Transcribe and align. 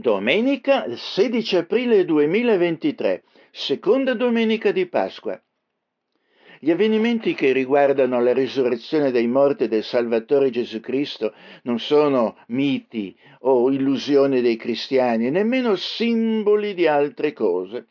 Domenica 0.00 0.86
16 0.94 1.56
aprile 1.56 2.04
2023, 2.04 3.24
seconda 3.50 4.14
domenica 4.14 4.70
di 4.70 4.86
Pasqua. 4.86 5.42
Gli 6.60 6.70
avvenimenti 6.70 7.34
che 7.34 7.50
riguardano 7.50 8.22
la 8.22 8.32
risurrezione 8.32 9.10
dei 9.10 9.26
morti 9.26 9.66
del 9.66 9.82
Salvatore 9.82 10.50
Gesù 10.50 10.78
Cristo 10.78 11.34
non 11.64 11.80
sono 11.80 12.36
miti 12.46 13.18
o 13.40 13.72
illusioni 13.72 14.40
dei 14.40 14.54
cristiani, 14.54 15.32
nemmeno 15.32 15.74
simboli 15.74 16.74
di 16.74 16.86
altre 16.86 17.32
cose. 17.32 17.88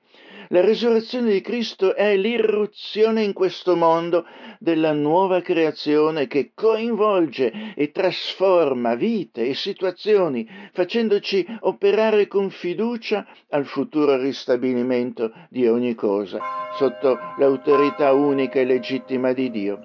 La 0.50 0.61
risurrezione 0.61 1.32
di 1.32 1.41
Cristo 1.41 1.93
è 1.93 2.16
l'irruzione 2.16 3.23
in 3.23 3.34
questo 3.34 3.75
mondo 3.75 4.25
della 4.59 4.93
nuova 4.93 5.41
creazione 5.41 6.27
che 6.27 6.52
coinvolge 6.54 7.73
e 7.75 7.91
trasforma 7.91 8.96
vite 8.96 9.46
e 9.46 9.54
situazioni, 9.54 10.47
facendoci 10.71 11.46
operare 11.61 12.28
con 12.28 12.50
fiducia 12.50 13.25
al 13.50 13.65
futuro 13.65 14.18
ristabilimento 14.18 15.33
di 15.50 15.68
ogni 15.68 15.96
cosa, 15.96 16.39
sotto 16.77 17.18
l'autorità 17.38 18.14
unica 18.14 18.60
e 18.60 18.66
legittima 18.66 19.33
di 19.33 19.52
Dio. 19.52 19.83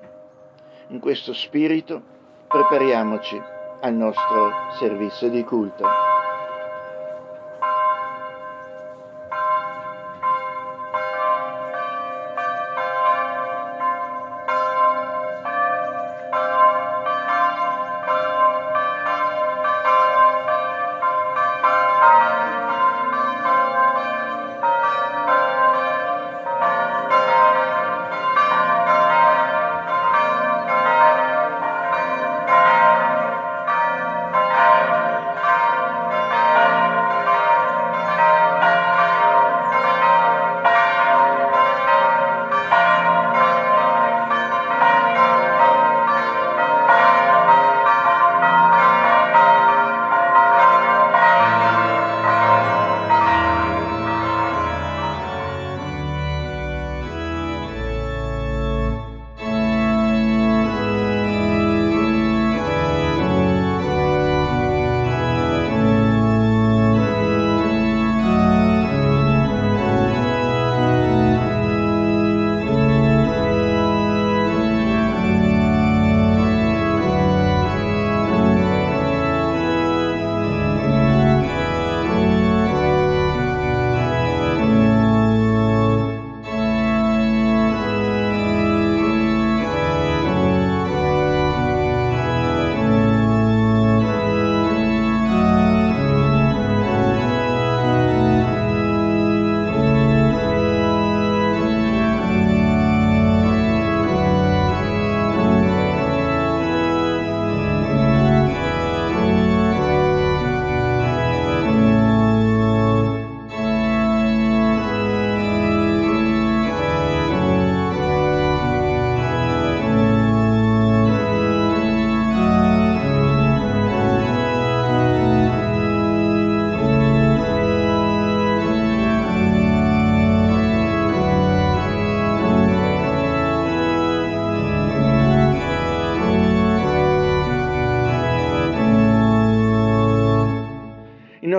In 0.88 1.00
questo 1.00 1.32
spirito 1.32 2.02
prepariamoci 2.46 3.40
al 3.80 3.94
nostro 3.94 4.52
servizio 4.78 5.28
di 5.28 5.42
culto. 5.42 6.11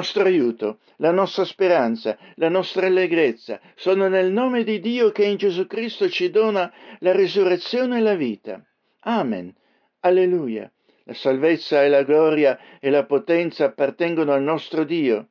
Nostro 0.03 0.25
aiuto, 0.25 0.79
la 0.97 1.11
nostra 1.11 1.45
speranza, 1.45 2.17
la 2.35 2.49
nostra 2.49 2.87
allegrezza 2.87 3.61
sono 3.73 4.09
nel 4.09 4.33
nome 4.33 4.65
di 4.65 4.81
Dio 4.81 5.13
che 5.13 5.23
in 5.23 5.37
Gesù 5.37 5.65
Cristo 5.65 6.09
ci 6.09 6.29
dona 6.29 6.69
la 6.99 7.13
risurrezione 7.13 7.99
e 7.99 8.01
la 8.01 8.15
vita. 8.15 8.61
Amen. 9.05 9.55
Alleluia. 10.01 10.69
La 11.05 11.13
salvezza 11.13 11.83
e 11.83 11.87
la 11.87 12.03
gloria 12.03 12.59
e 12.81 12.89
la 12.89 13.05
potenza 13.05 13.63
appartengono 13.63 14.33
al 14.33 14.43
nostro 14.43 14.83
Dio. 14.83 15.29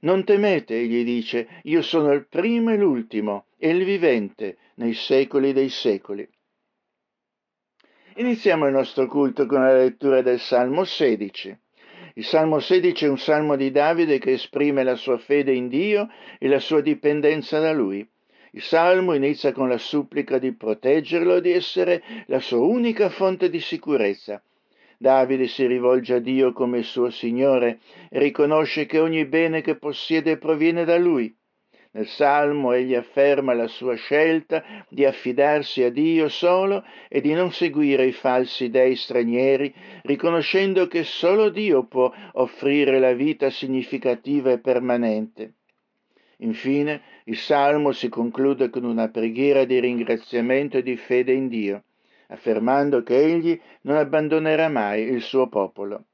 Non 0.00 0.24
temete, 0.24 0.74
egli 0.76 1.04
dice, 1.04 1.60
io 1.62 1.82
sono 1.82 2.12
il 2.12 2.26
primo 2.26 2.72
e 2.72 2.76
l'ultimo 2.76 3.46
e 3.56 3.70
il 3.70 3.84
vivente 3.84 4.56
nei 4.74 4.94
secoli 4.94 5.52
dei 5.52 5.68
secoli. 5.68 6.28
Iniziamo 8.16 8.66
il 8.66 8.72
nostro 8.72 9.06
culto 9.06 9.46
con 9.46 9.62
la 9.62 9.76
lettura 9.76 10.22
del 10.22 10.40
Salmo 10.40 10.82
16. 10.82 11.56
Il 12.18 12.24
Salmo 12.24 12.58
16 12.58 13.04
è 13.04 13.08
un 13.08 13.16
salmo 13.16 13.54
di 13.54 13.70
Davide 13.70 14.18
che 14.18 14.32
esprime 14.32 14.82
la 14.82 14.96
sua 14.96 15.18
fede 15.18 15.54
in 15.54 15.68
Dio 15.68 16.10
e 16.40 16.48
la 16.48 16.58
sua 16.58 16.80
dipendenza 16.80 17.60
da 17.60 17.72
Lui. 17.72 18.04
Il 18.50 18.62
salmo 18.62 19.14
inizia 19.14 19.52
con 19.52 19.68
la 19.68 19.78
supplica 19.78 20.36
di 20.38 20.52
proteggerlo 20.52 21.36
e 21.36 21.40
di 21.40 21.52
essere 21.52 22.02
la 22.26 22.40
sua 22.40 22.58
unica 22.58 23.08
fonte 23.08 23.48
di 23.48 23.60
sicurezza. 23.60 24.42
Davide 24.98 25.46
si 25.46 25.64
rivolge 25.64 26.14
a 26.14 26.18
Dio 26.18 26.52
come 26.52 26.82
suo 26.82 27.08
Signore 27.10 27.78
e 28.10 28.18
riconosce 28.18 28.84
che 28.86 28.98
ogni 28.98 29.24
bene 29.24 29.60
che 29.60 29.76
possiede 29.76 30.38
proviene 30.38 30.84
da 30.84 30.98
Lui. 30.98 31.32
Nel 31.90 32.06
Salmo 32.06 32.72
egli 32.72 32.94
afferma 32.94 33.54
la 33.54 33.66
sua 33.66 33.94
scelta 33.94 34.62
di 34.88 35.04
affidarsi 35.06 35.82
a 35.82 35.90
Dio 35.90 36.28
solo 36.28 36.84
e 37.08 37.20
di 37.22 37.32
non 37.32 37.50
seguire 37.50 38.04
i 38.04 38.12
falsi 38.12 38.68
dei 38.68 38.94
stranieri, 38.94 39.74
riconoscendo 40.02 40.86
che 40.86 41.02
solo 41.02 41.48
Dio 41.48 41.84
può 41.84 42.12
offrire 42.34 42.98
la 42.98 43.14
vita 43.14 43.48
significativa 43.48 44.50
e 44.50 44.58
permanente. 44.58 45.54
Infine, 46.38 47.00
il 47.24 47.36
Salmo 47.36 47.92
si 47.92 48.08
conclude 48.08 48.70
con 48.70 48.84
una 48.84 49.08
preghiera 49.08 49.64
di 49.64 49.80
ringraziamento 49.80 50.76
e 50.76 50.82
di 50.82 50.96
fede 50.96 51.32
in 51.32 51.48
Dio, 51.48 51.82
affermando 52.28 53.02
che 53.02 53.16
egli 53.16 53.58
non 53.82 53.96
abbandonerà 53.96 54.68
mai 54.68 55.02
il 55.02 55.22
suo 55.22 55.48
popolo. 55.48 56.04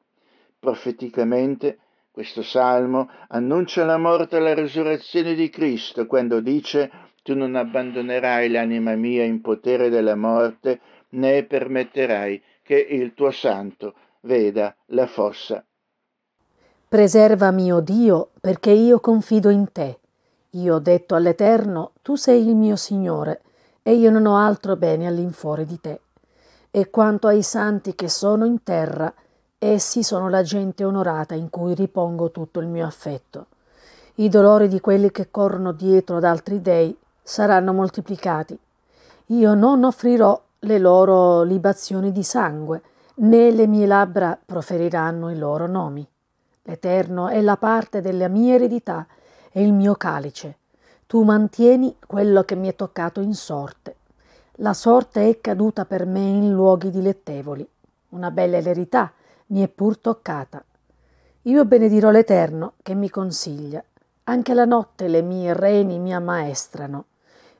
Profeticamente, 0.58 1.78
questo 2.14 2.42
salmo 2.42 3.10
annuncia 3.30 3.84
la 3.84 3.98
morte 3.98 4.36
e 4.36 4.40
la 4.40 4.54
risurrezione 4.54 5.34
di 5.34 5.50
Cristo 5.50 6.06
quando 6.06 6.38
dice 6.38 6.88
tu 7.24 7.34
non 7.34 7.56
abbandonerai 7.56 8.48
l'anima 8.50 8.94
mia 8.94 9.24
in 9.24 9.40
potere 9.40 9.88
della 9.88 10.14
morte, 10.14 10.78
né 11.08 11.42
permetterai 11.42 12.40
che 12.62 12.76
il 12.76 13.14
tuo 13.14 13.32
santo 13.32 13.94
veda 14.20 14.76
la 14.90 15.08
fossa. 15.08 15.64
Preservami, 16.86 17.72
o 17.72 17.80
Dio, 17.80 18.30
perché 18.40 18.70
io 18.70 19.00
confido 19.00 19.50
in 19.50 19.72
te. 19.72 19.98
Io 20.50 20.76
ho 20.76 20.78
detto 20.78 21.16
all'Eterno, 21.16 21.94
tu 22.00 22.14
sei 22.14 22.46
il 22.46 22.54
mio 22.54 22.76
Signore, 22.76 23.40
e 23.82 23.94
io 23.94 24.10
non 24.10 24.26
ho 24.26 24.36
altro 24.36 24.76
bene 24.76 25.08
all'infuori 25.08 25.64
di 25.64 25.80
te. 25.80 26.00
E 26.70 26.90
quanto 26.90 27.26
ai 27.26 27.42
santi 27.42 27.96
che 27.96 28.08
sono 28.08 28.44
in 28.44 28.62
terra, 28.62 29.12
Essi 29.66 30.02
sono 30.02 30.28
la 30.28 30.42
gente 30.42 30.84
onorata 30.84 31.34
in 31.34 31.48
cui 31.48 31.72
ripongo 31.72 32.30
tutto 32.30 32.60
il 32.60 32.66
mio 32.66 32.84
affetto. 32.84 33.46
I 34.16 34.28
dolori 34.28 34.68
di 34.68 34.78
quelli 34.78 35.10
che 35.10 35.30
corrono 35.30 35.72
dietro 35.72 36.18
ad 36.18 36.24
altri 36.24 36.60
dei 36.60 36.94
saranno 37.22 37.72
moltiplicati. 37.72 38.58
Io 39.28 39.54
non 39.54 39.84
offrirò 39.84 40.38
le 40.58 40.78
loro 40.78 41.44
libazioni 41.44 42.12
di 42.12 42.22
sangue, 42.22 42.82
né 43.14 43.50
le 43.52 43.66
mie 43.66 43.86
labbra 43.86 44.38
proferiranno 44.44 45.30
i 45.30 45.38
loro 45.38 45.66
nomi. 45.66 46.06
L'Eterno 46.64 47.28
è 47.28 47.40
la 47.40 47.56
parte 47.56 48.02
della 48.02 48.28
mia 48.28 48.56
eredità 48.56 49.06
e 49.50 49.62
il 49.62 49.72
mio 49.72 49.94
calice. 49.94 50.58
Tu 51.06 51.22
mantieni 51.22 51.96
quello 52.06 52.42
che 52.42 52.54
mi 52.54 52.68
è 52.68 52.76
toccato 52.76 53.22
in 53.22 53.32
sorte. 53.32 53.96
La 54.56 54.74
sorte 54.74 55.26
è 55.26 55.40
caduta 55.40 55.86
per 55.86 56.04
me 56.04 56.20
in 56.20 56.52
luoghi 56.52 56.90
dilettevoli. 56.90 57.66
Una 58.10 58.30
bella 58.30 58.58
eredità 58.58 59.10
mi 59.54 59.62
è 59.62 59.68
pur 59.68 59.96
toccata. 59.96 60.62
Io 61.42 61.64
benedirò 61.64 62.10
l'Eterno 62.10 62.74
che 62.82 62.94
mi 62.94 63.08
consiglia. 63.08 63.82
Anche 64.24 64.52
la 64.52 64.64
notte 64.64 65.06
le 65.08 65.22
mie 65.22 65.54
reni 65.54 65.98
mi 65.98 66.12
ammaestrano. 66.12 67.04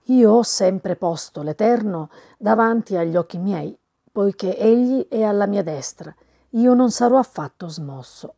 Io 0.08 0.32
ho 0.32 0.43
sempre 0.43 0.96
posto 0.96 1.43
l'Eterno 1.43 2.11
davanti 2.37 2.96
agli 2.96 3.17
occhi 3.17 3.38
miei, 3.38 3.79
poiché 4.11 4.58
Egli 4.58 5.06
è 5.08 5.23
alla 5.23 5.46
mia 5.46 5.62
destra. 5.62 6.14
Io 6.50 6.75
non 6.75 6.91
sarò 6.91 7.17
affatto 7.19 7.69
smosso. 7.69 8.35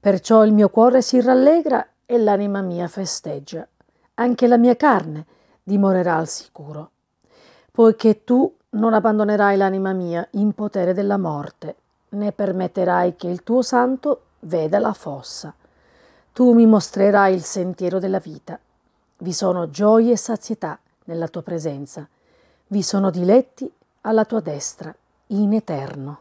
Perciò 0.00 0.44
il 0.44 0.52
mio 0.52 0.70
cuore 0.70 1.02
si 1.02 1.20
rallegra 1.20 1.86
e 2.06 2.18
l'anima 2.18 2.62
mia 2.62 2.88
festeggia 2.88 3.68
anche 4.18 4.46
la 4.46 4.56
mia 4.56 4.76
carne 4.76 5.26
dimorerà 5.62 6.16
al 6.16 6.28
sicuro, 6.28 6.90
poiché 7.70 8.24
tu 8.24 8.52
non 8.70 8.92
abbandonerai 8.92 9.56
l'anima 9.56 9.92
mia 9.92 10.26
in 10.32 10.52
potere 10.54 10.92
della 10.92 11.16
morte, 11.16 11.76
né 12.10 12.32
permetterai 12.32 13.16
che 13.16 13.28
il 13.28 13.42
tuo 13.42 13.62
santo 13.62 14.22
veda 14.40 14.78
la 14.78 14.92
fossa. 14.92 15.54
Tu 16.32 16.52
mi 16.52 16.66
mostrerai 16.66 17.34
il 17.34 17.42
sentiero 17.42 17.98
della 17.98 18.20
vita. 18.20 18.58
Vi 19.18 19.32
sono 19.32 19.70
gioie 19.70 20.12
e 20.12 20.16
sazietà 20.16 20.78
nella 21.04 21.28
tua 21.28 21.42
presenza. 21.42 22.08
Vi 22.68 22.82
sono 22.82 23.10
diletti 23.10 23.70
alla 24.02 24.24
tua 24.24 24.40
destra, 24.40 24.94
in 25.28 25.52
eterno. 25.52 26.20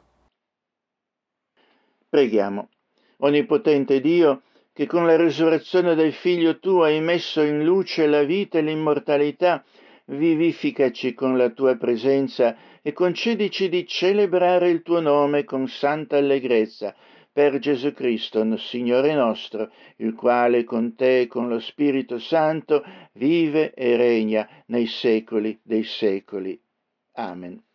Preghiamo. 2.09 2.69
Onnipotente 3.17 3.99
Dio, 3.99 4.41
che 4.73 4.87
con 4.87 5.05
la 5.05 5.15
risurrezione 5.17 5.95
del 5.95 6.13
Figlio 6.13 6.59
tuo 6.59 6.83
hai 6.83 7.01
messo 7.01 7.41
in 7.41 7.63
luce 7.63 8.07
la 8.07 8.23
vita 8.23 8.57
e 8.57 8.61
l'immortalità, 8.61 9.63
vivificaci 10.07 11.13
con 11.13 11.37
la 11.37 11.49
tua 11.49 11.75
presenza 11.75 12.55
e 12.81 12.93
concedici 12.93 13.69
di 13.69 13.85
celebrare 13.85 14.69
il 14.69 14.81
tuo 14.81 14.99
nome 14.99 15.43
con 15.43 15.67
santa 15.67 16.17
allegrezza 16.17 16.95
per 17.31 17.59
Gesù 17.59 17.93
Cristo, 17.93 18.57
Signore 18.57 19.13
nostro, 19.13 19.71
il 19.97 20.15
quale 20.15 20.63
con 20.63 20.95
te 20.95 21.21
e 21.21 21.27
con 21.27 21.47
lo 21.47 21.59
Spirito 21.59 22.17
Santo 22.17 22.83
vive 23.13 23.73
e 23.73 23.95
regna 23.95 24.47
nei 24.67 24.87
secoli 24.87 25.59
dei 25.61 25.83
secoli. 25.83 26.59
Amen. 27.13 27.66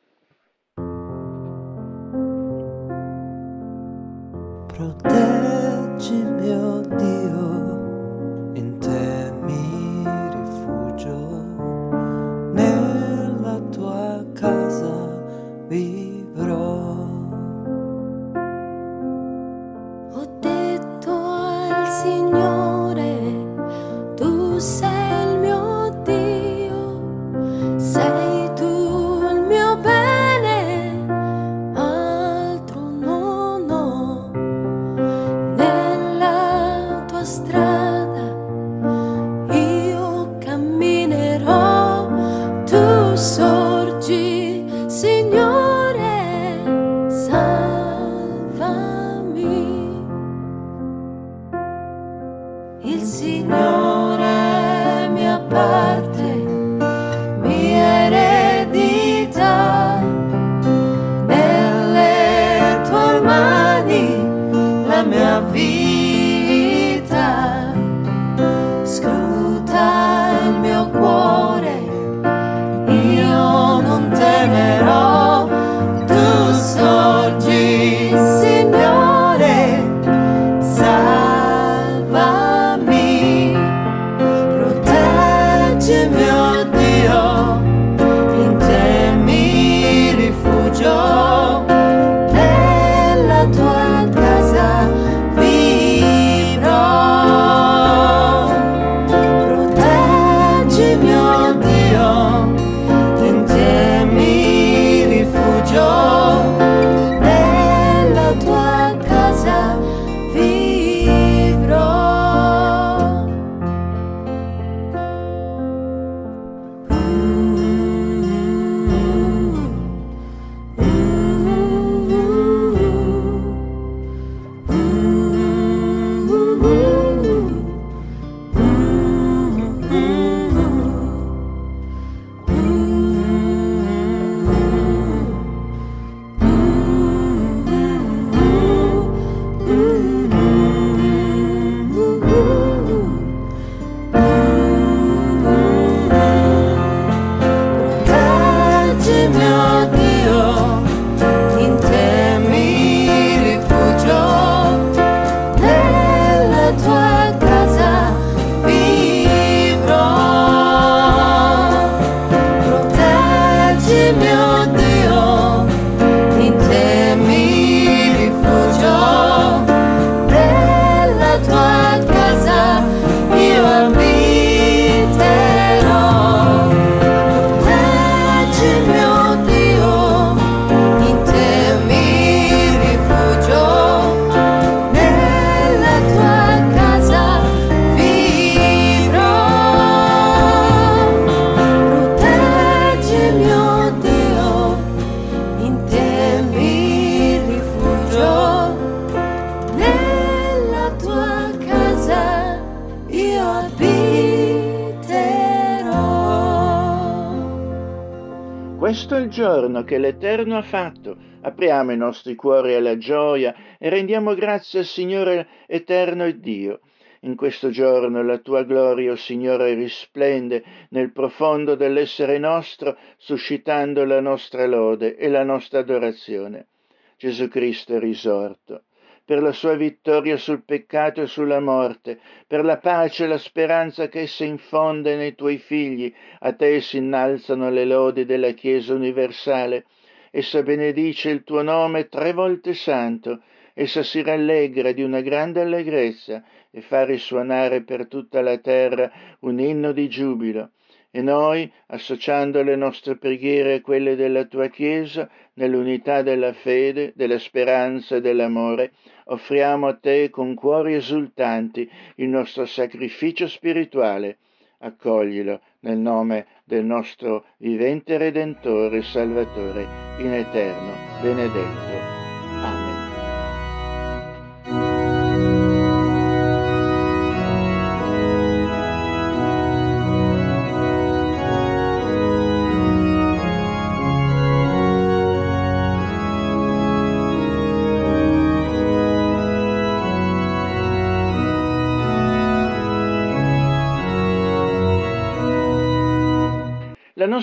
Apriamo 211.82 212.00
i 212.00 212.06
nostri 212.06 212.36
cuori 212.36 212.74
alla 212.76 212.96
gioia 212.96 213.52
e 213.76 213.88
rendiamo 213.88 214.34
grazie 214.34 214.78
al 214.78 214.84
Signore 214.84 215.48
eterno 215.66 216.24
e 216.24 216.38
Dio. 216.38 216.78
In 217.22 217.34
questo 217.34 217.70
giorno 217.70 218.22
la 218.22 218.38
tua 218.38 218.62
gloria, 218.62 219.10
o 219.10 219.14
oh 219.14 219.16
Signore, 219.16 219.74
risplende 219.74 220.62
nel 220.90 221.10
profondo 221.10 221.74
dell'essere 221.74 222.38
nostro, 222.38 222.96
suscitando 223.16 224.04
la 224.04 224.20
nostra 224.20 224.64
lode 224.64 225.16
e 225.16 225.28
la 225.28 225.42
nostra 225.42 225.80
adorazione. 225.80 226.68
Gesù 227.16 227.48
Cristo 227.48 227.96
è 227.96 227.98
risorto 227.98 228.84
per 229.24 229.40
la 229.42 229.52
sua 229.52 229.74
vittoria 229.74 230.36
sul 230.36 230.62
peccato 230.64 231.22
e 231.22 231.26
sulla 231.26 231.60
morte, 231.60 232.20
per 232.46 232.64
la 232.64 232.78
pace 232.78 233.24
e 233.24 233.28
la 233.28 233.38
speranza 233.38 234.08
che 234.08 234.20
essa 234.20 234.44
infonde 234.44 235.16
nei 235.16 235.34
tuoi 235.34 235.58
figli. 235.58 236.12
A 236.40 236.52
te 236.52 236.80
si 236.80 236.98
innalzano 236.98 237.70
le 237.70 237.84
lodi 237.84 238.24
della 238.24 238.50
Chiesa 238.50 238.94
universale. 238.94 239.86
Essa 240.34 240.62
benedice 240.62 241.28
il 241.28 241.44
tuo 241.44 241.60
nome 241.60 242.08
tre 242.08 242.32
volte 242.32 242.72
santo. 242.72 243.42
Essa 243.74 244.02
si 244.02 244.22
rallegra 244.22 244.92
di 244.92 245.02
una 245.02 245.20
grande 245.20 245.60
allegrezza 245.60 246.42
e 246.70 246.80
fa 246.80 247.04
risuonare 247.04 247.82
per 247.82 248.06
tutta 248.08 248.40
la 248.40 248.56
terra 248.56 249.12
un 249.40 249.60
inno 249.60 249.92
di 249.92 250.08
giubilo. 250.08 250.70
E 251.10 251.20
noi, 251.20 251.70
associando 251.88 252.62
le 252.62 252.76
nostre 252.76 253.18
preghiere 253.18 253.74
a 253.74 253.80
quelle 253.82 254.16
della 254.16 254.46
tua 254.46 254.68
Chiesa, 254.68 255.28
nell'unità 255.56 256.22
della 256.22 256.54
fede, 256.54 257.12
della 257.14 257.38
speranza 257.38 258.16
e 258.16 258.22
dell'amore, 258.22 258.92
offriamo 259.26 259.86
a 259.86 259.96
te 259.96 260.30
con 260.30 260.54
cuori 260.54 260.94
esultanti 260.94 261.86
il 262.16 262.28
nostro 262.28 262.64
sacrificio 262.64 263.46
spirituale. 263.46 264.38
Accoglilo 264.84 265.60
nel 265.80 265.98
nome 265.98 266.46
del 266.64 266.84
nostro 266.84 267.44
vivente 267.58 268.18
Redentore 268.18 268.98
e 268.98 269.02
Salvatore, 269.02 269.86
in 270.18 270.32
eterno, 270.32 270.92
benedetto. 271.20 271.91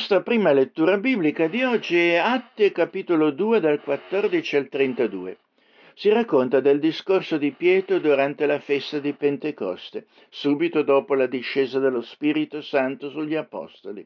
Nostra 0.09 0.23
prima 0.23 0.51
lettura 0.51 0.97
biblica 0.97 1.47
di 1.47 1.61
oggi 1.61 1.95
è 1.95 2.15
Atti 2.15 2.71
capitolo 2.71 3.29
2 3.29 3.59
dal 3.59 3.79
14 3.79 4.55
al 4.55 4.67
32. 4.67 5.37
Si 5.93 6.09
racconta 6.09 6.61
del 6.61 6.79
discorso 6.79 7.37
di 7.37 7.51
Pietro 7.51 7.99
durante 7.99 8.47
la 8.47 8.59
festa 8.59 8.97
di 8.97 9.13
Pentecoste, 9.13 10.07
subito 10.29 10.81
dopo 10.81 11.13
la 11.13 11.27
discesa 11.27 11.77
dello 11.77 12.01
Spirito 12.01 12.59
Santo 12.63 13.11
sugli 13.11 13.35
Apostoli. 13.35 14.03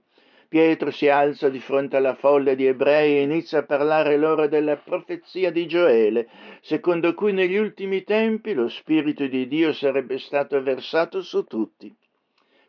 Pietro 0.50 0.92
si 0.92 1.08
alza 1.08 1.48
di 1.48 1.60
fronte 1.60 1.96
alla 1.96 2.16
folla 2.16 2.54
di 2.54 2.66
ebrei 2.66 3.16
e 3.16 3.22
inizia 3.22 3.60
a 3.60 3.64
parlare 3.64 4.18
loro 4.18 4.50
della 4.50 4.76
profezia 4.76 5.52
di 5.52 5.66
Gioele, 5.68 6.28
secondo 6.60 7.14
cui 7.14 7.32
negli 7.32 7.56
ultimi 7.56 8.04
tempi 8.04 8.52
lo 8.52 8.68
Spirito 8.68 9.26
di 9.28 9.48
Dio 9.48 9.72
sarebbe 9.72 10.18
stato 10.18 10.62
versato 10.62 11.22
su 11.22 11.46
tutti. 11.46 11.96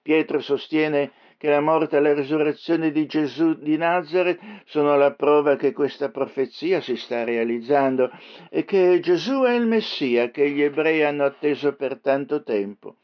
Pietro 0.03 0.39
sostiene 0.39 1.11
che 1.45 1.51
la 1.51 1.61
morte 1.61 1.99
e 1.99 2.01
la 2.01 2.15
risurrezione 2.15 2.91
di 2.91 3.05
Gesù 3.05 3.59
di 3.59 3.77
Nazareth 3.77 4.41
sono 4.65 4.97
la 4.97 5.13
prova 5.13 5.57
che 5.57 5.75
questa 5.75 6.09
profezia 6.09 6.81
si 6.81 6.97
sta 6.97 7.23
realizzando 7.23 8.11
e 8.49 8.65
che 8.65 8.99
Gesù 9.01 9.43
è 9.43 9.53
il 9.53 9.67
Messia 9.67 10.31
che 10.31 10.49
gli 10.49 10.63
ebrei 10.63 11.03
hanno 11.03 11.27
atteso 11.27 11.75
per 11.75 11.99
tanto 12.01 12.43
tempo. 12.43 12.97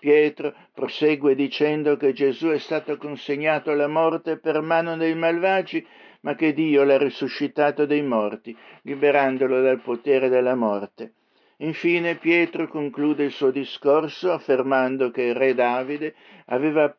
Pietro 0.00 0.52
prosegue 0.74 1.36
dicendo 1.36 1.96
che 1.96 2.12
Gesù 2.12 2.48
è 2.48 2.58
stato 2.58 2.96
consegnato 2.96 3.70
alla 3.70 3.86
morte 3.86 4.38
per 4.38 4.60
mano 4.60 4.96
dei 4.96 5.14
malvagi, 5.14 5.86
ma 6.22 6.34
che 6.34 6.52
Dio 6.52 6.82
l'ha 6.82 6.98
risuscitato 6.98 7.86
dai 7.86 8.02
morti, 8.02 8.56
liberandolo 8.82 9.60
dal 9.62 9.80
potere 9.80 10.28
della 10.28 10.56
morte. 10.56 11.12
Infine 11.58 12.16
Pietro 12.16 12.66
conclude 12.66 13.24
il 13.24 13.30
suo 13.30 13.52
discorso 13.52 14.32
affermando 14.32 15.10
che 15.10 15.22
il 15.22 15.34
re 15.34 15.54
Davide 15.54 16.14
aveva 16.46 16.94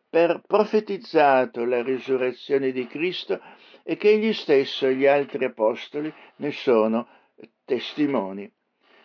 profetizzato 0.47 1.65
la 1.65 1.83
risurrezione 1.83 2.71
di 2.71 2.87
Cristo 2.87 3.41
e 3.83 3.97
che 3.97 4.09
egli 4.09 4.31
stesso 4.31 4.87
e 4.87 4.95
gli 4.95 5.05
altri 5.05 5.43
apostoli 5.43 6.11
ne 6.37 6.51
sono 6.51 7.07
testimoni. 7.65 8.49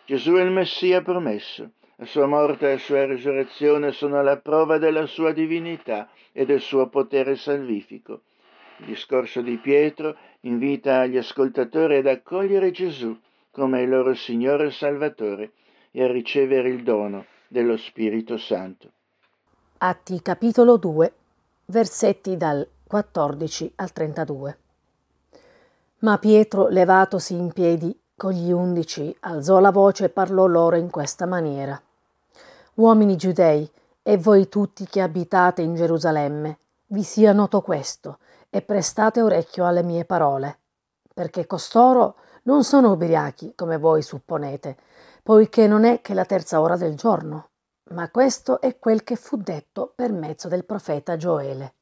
Gesù 0.06 0.34
è 0.34 0.42
il 0.42 0.50
Messia 0.50 1.02
promesso. 1.02 1.72
La 1.96 2.06
sua 2.06 2.26
morte 2.26 2.66
e 2.66 2.72
la 2.72 2.78
sua 2.78 3.04
risurrezione 3.04 3.92
sono 3.92 4.22
la 4.22 4.38
prova 4.38 4.78
della 4.78 5.06
sua 5.06 5.32
divinità 5.32 6.08
e 6.32 6.46
del 6.46 6.60
suo 6.60 6.88
potere 6.88 7.36
salvifico. 7.36 8.22
Il 8.78 8.86
discorso 8.86 9.42
di 9.42 9.58
Pietro 9.58 10.16
invita 10.40 11.04
gli 11.06 11.18
ascoltatori 11.18 11.96
ad 11.96 12.06
accogliere 12.06 12.70
Gesù 12.70 13.14
come 13.50 13.82
il 13.82 13.88
loro 13.88 14.14
Signore 14.14 14.66
e 14.66 14.70
Salvatore 14.70 15.52
e 15.90 16.04
a 16.04 16.10
ricevere 16.10 16.68
il 16.68 16.82
dono 16.82 17.26
dello 17.48 17.76
Spirito 17.76 18.38
Santo. 18.38 18.90
Atti 19.78 20.22
capitolo 20.22 20.76
2, 20.76 21.12
versetti 21.66 22.36
dal 22.36 22.66
14 22.86 23.72
al 23.76 23.92
32. 23.92 24.58
Ma 26.00 26.18
Pietro, 26.18 26.68
levatosi 26.68 27.34
in 27.34 27.52
piedi 27.52 27.98
con 28.16 28.32
gli 28.32 28.52
undici, 28.52 29.14
alzò 29.20 29.58
la 29.58 29.70
voce 29.70 30.06
e 30.06 30.08
parlò 30.10 30.46
loro 30.46 30.76
in 30.76 30.90
questa 30.90 31.26
maniera. 31.26 31.80
Uomini 32.74 33.16
giudei, 33.16 33.68
e 34.02 34.16
voi 34.16 34.48
tutti 34.48 34.86
che 34.86 35.00
abitate 35.00 35.62
in 35.62 35.74
Gerusalemme, 35.74 36.58
vi 36.88 37.02
sia 37.02 37.32
noto 37.32 37.60
questo, 37.60 38.18
e 38.48 38.62
prestate 38.62 39.20
orecchio 39.22 39.66
alle 39.66 39.82
mie 39.82 40.04
parole, 40.04 40.58
perché 41.12 41.46
costoro 41.46 42.16
non 42.42 42.64
sono 42.64 42.92
ubriachi, 42.92 43.54
come 43.54 43.76
voi 43.76 44.02
supponete, 44.02 44.76
poiché 45.22 45.66
non 45.66 45.84
è 45.84 46.00
che 46.00 46.14
la 46.14 46.24
terza 46.24 46.60
ora 46.60 46.76
del 46.76 46.94
giorno. 46.94 47.48
Ma 47.90 48.08
questo 48.10 48.60
è 48.60 48.78
quel 48.78 49.02
che 49.02 49.16
fu 49.16 49.36
detto 49.36 49.92
per 49.94 50.12
mezzo 50.12 50.48
del 50.48 50.64
profeta 50.64 51.16
Gioele. 51.16 51.74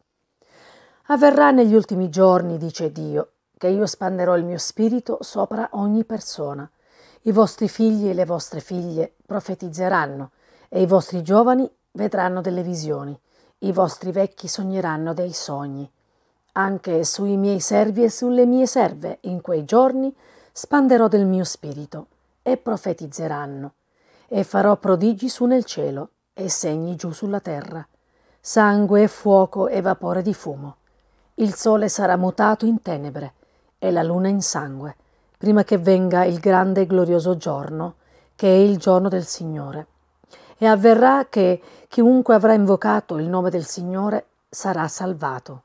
Avverrà 1.07 1.51
negli 1.51 1.75
ultimi 1.75 2.09
giorni, 2.09 2.59
dice 2.59 2.91
Dio, 2.91 3.33
che 3.57 3.69
io 3.69 3.87
spanderò 3.87 4.37
il 4.37 4.45
mio 4.45 4.59
spirito 4.59 5.19
sopra 5.21 5.69
ogni 5.73 6.05
persona. 6.05 6.71
I 7.23 7.33
vostri 7.33 7.69
figli 7.69 8.09
e 8.09 8.15
le 8.15 8.25
vostre 8.25 8.61
figlie 8.61 9.15
profetizzeranno, 9.27 10.31
e 10.69 10.83
i 10.83 10.87
vostri 10.87 11.23
giovani 11.23 11.71
vedranno 11.93 12.41
delle 12.41 12.63
visioni, 12.63 13.19
i 13.59 13.73
vostri 13.73 14.13
vecchi 14.13 14.49
sogneranno 14.49 15.15
dei 15.15 15.33
sogni. 15.33 15.91
Anche 16.53 17.05
sui 17.05 17.37
miei 17.37 17.61
servi 17.61 18.05
e 18.05 18.11
sulle 18.11 18.47
mie 18.47 18.67
serve 18.67 19.19
in 19.23 19.41
quei 19.41 19.65
giorni 19.65 20.15
spanderò 20.59 21.07
del 21.07 21.25
mio 21.25 21.45
spirito 21.45 22.09
e 22.43 22.57
profetizzeranno, 22.57 23.75
e 24.27 24.43
farò 24.43 24.77
prodigi 24.77 25.29
su 25.29 25.45
nel 25.45 25.65
cielo 25.65 26.09
e 26.35 26.49
segni 26.49 26.97
giù 26.97 27.13
sulla 27.13 27.39
terra, 27.39 27.87
sangue 28.41 29.05
e 29.05 29.07
fuoco 29.07 29.69
e 29.69 29.81
vapore 29.81 30.21
di 30.21 30.35
fumo. 30.35 30.79
Il 31.35 31.55
sole 31.55 31.89
sarà 31.89 32.17
mutato 32.17 32.67
in 32.67 32.83
tenebre 32.83 33.35
e 33.79 33.93
la 33.93 34.03
luna 34.03 34.27
in 34.27 34.43
sangue, 34.43 34.97
prima 35.37 35.63
che 35.63 35.79
venga 35.79 36.25
il 36.25 36.41
grande 36.41 36.81
e 36.81 36.87
glorioso 36.87 37.37
giorno, 37.37 37.95
che 38.35 38.49
è 38.49 38.59
il 38.59 38.79
giorno 38.79 39.09
del 39.09 39.27
Signore. 39.27 39.87
E 40.59 40.67
avverrà 40.67 41.27
che 41.29 41.63
chiunque 41.87 42.35
avrà 42.35 42.55
invocato 42.55 43.17
il 43.19 43.29
nome 43.29 43.51
del 43.51 43.65
Signore 43.65 44.27
sarà 44.49 44.89
salvato. 44.89 45.63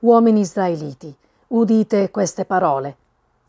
Uomini 0.00 0.40
israeliti, 0.40 1.16
udite 1.46 2.10
queste 2.10 2.44
parole 2.44 2.96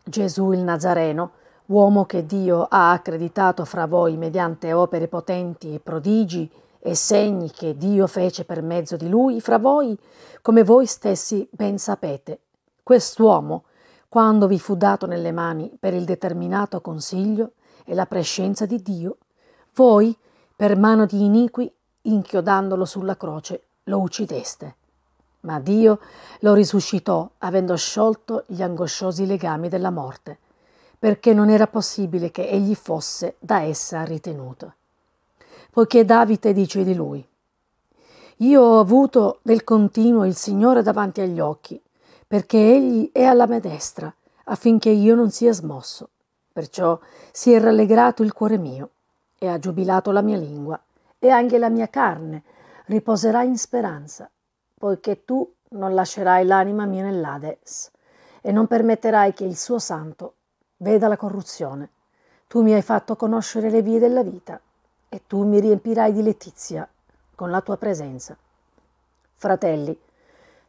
Gesù 0.07 0.53
il 0.53 0.59
Nazareno, 0.59 1.31
uomo 1.65 2.05
che 2.05 2.25
Dio 2.25 2.65
ha 2.69 2.91
accreditato 2.91 3.65
fra 3.65 3.85
voi 3.87 4.15
mediante 4.15 4.71
opere 4.71 5.09
potenti 5.09 5.73
e 5.73 5.81
prodigi 5.81 6.49
e 6.79 6.95
segni 6.95 7.51
che 7.51 7.75
Dio 7.75 8.07
fece 8.07 8.45
per 8.45 8.61
mezzo 8.61 8.95
di 8.95 9.09
lui 9.09 9.41
fra 9.41 9.57
voi, 9.57 9.99
come 10.41 10.63
voi 10.63 10.85
stessi 10.85 11.45
ben 11.51 11.77
sapete. 11.77 12.39
Quest'uomo, 12.83 13.65
quando 14.07 14.47
vi 14.47 14.59
fu 14.59 14.77
dato 14.77 15.05
nelle 15.07 15.33
mani 15.33 15.75
per 15.77 15.93
il 15.93 16.05
determinato 16.05 16.79
consiglio 16.79 17.51
e 17.83 17.93
la 17.93 18.05
prescenza 18.05 18.65
di 18.65 18.81
Dio, 18.81 19.17
voi, 19.75 20.17
per 20.55 20.77
mano 20.77 21.05
di 21.05 21.21
iniqui, 21.25 21.69
inchiodandolo 22.03 22.85
sulla 22.85 23.17
croce, 23.17 23.63
lo 23.83 23.99
uccideste 23.99 24.75
ma 25.47 25.61
Dio 25.61 25.99
lo 26.41 26.53
risuscitò 26.53 27.27
avendo 27.37 27.77
sciolto 27.77 28.43
gli 28.47 28.61
angosciosi 28.61 29.25
legami 29.25 29.69
della 29.69 29.91
morte, 29.91 30.37
perché 30.99 31.33
non 31.33 31.49
era 31.49 31.67
possibile 31.67 32.31
che 32.31 32.49
egli 32.49 32.75
fosse 32.75 33.35
da 33.39 33.61
essa 33.61 34.03
ritenuto. 34.03 34.73
Poiché 35.71 36.03
Davide 36.03 36.51
dice 36.51 36.83
di 36.83 36.93
lui, 36.93 37.25
io 38.41 38.61
ho 38.61 38.79
avuto 38.79 39.39
del 39.41 39.63
continuo 39.63 40.25
il 40.25 40.35
Signore 40.35 40.81
davanti 40.81 41.21
agli 41.21 41.39
occhi, 41.39 41.81
perché 42.27 42.57
egli 42.57 43.09
è 43.13 43.23
alla 43.23 43.47
mia 43.47 43.61
destra, 43.61 44.13
affinché 44.45 44.89
io 44.89 45.15
non 45.15 45.31
sia 45.31 45.53
smosso. 45.53 46.09
Perciò 46.51 46.99
si 47.31 47.53
è 47.53 47.59
rallegrato 47.59 48.21
il 48.21 48.33
cuore 48.33 48.57
mio 48.57 48.89
e 49.39 49.47
ha 49.47 49.59
giubilato 49.59 50.11
la 50.11 50.21
mia 50.21 50.37
lingua 50.37 50.79
e 51.19 51.29
anche 51.29 51.57
la 51.57 51.69
mia 51.69 51.87
carne 51.87 52.43
riposerà 52.87 53.43
in 53.43 53.57
speranza, 53.57 54.29
poiché 54.77 55.23
tu 55.25 55.53
non 55.69 55.93
lascerai 55.93 56.45
l'anima 56.45 56.85
mia 56.85 57.03
nell'Ades 57.03 57.91
e 58.41 58.51
non 58.51 58.67
permetterai 58.67 59.33
che 59.33 59.43
il 59.43 59.57
suo 59.57 59.79
santo 59.79 60.33
veda 60.77 61.07
la 61.07 61.17
corruzione. 61.17 61.89
Tu 62.47 62.61
mi 62.61 62.73
hai 62.73 62.81
fatto 62.81 63.15
conoscere 63.15 63.69
le 63.69 63.81
vie 63.81 63.99
della 63.99 64.23
vita 64.23 64.59
e 65.09 65.21
tu 65.27 65.43
mi 65.45 65.59
riempirai 65.59 66.13
di 66.13 66.21
letizia 66.21 66.87
con 67.35 67.49
la 67.49 67.61
tua 67.61 67.77
presenza. 67.77 68.37
Fratelli, 69.33 69.97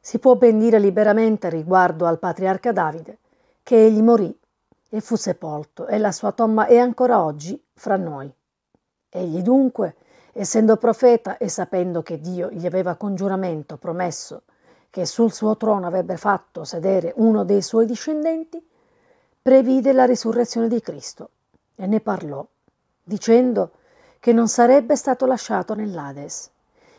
si 0.01 0.19
può 0.19 0.35
ben 0.37 0.59
dire 0.59 0.79
liberamente 0.79 1.49
riguardo 1.49 2.07
al 2.07 2.19
patriarca 2.19 2.73
Davide 2.73 3.19
che 3.63 3.85
egli 3.85 4.03
morì 4.03 4.37
e 4.89 5.01
fu 5.01 5.17
sepolto 5.17 5.87
e 5.87 5.99
la 5.99 6.13
sua 6.13 6.33
tomba 6.33 6.67
è 6.67 6.79
ancora 6.79 7.23
oggi 7.23 7.63
fra 7.75 7.97
noi. 7.97 8.33
Egli 9.11 9.43
dunque, 9.43 9.97
essendo 10.33 10.77
profeta 10.77 11.37
e 11.37 11.49
sapendo 11.49 12.03
che 12.03 12.21
Dio 12.21 12.51
gli 12.51 12.67
aveva 12.67 12.95
con 12.95 13.15
giuramento 13.15 13.77
promesso 13.77 14.43
che 14.91 15.07
sul 15.07 15.33
suo 15.33 15.57
trono 15.57 15.87
avrebbe 15.87 16.17
fatto 16.17 16.65
sedere 16.65 17.13
uno 17.17 17.45
dei 17.45 17.63
suoi 17.63 17.87
discendenti, 17.87 18.65
previde 19.41 19.93
la 19.93 20.05
risurrezione 20.05 20.69
di 20.69 20.81
Cristo 20.81 21.31
e 21.75 21.87
ne 21.87 22.01
parlò, 22.01 22.45
dicendo 23.03 23.73
che 24.19 24.33
non 24.33 24.49
sarebbe 24.49 24.97
stato 24.97 25.27
lasciato 25.27 25.75
nell'Ades 25.75 26.51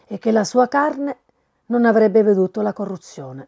e 0.07 0.17
che 0.17 0.31
la 0.31 0.43
sua 0.43 0.67
carne 0.67 1.17
non 1.67 1.85
avrebbe 1.85 2.23
veduto 2.23 2.61
la 2.61 2.73
corruzione. 2.73 3.47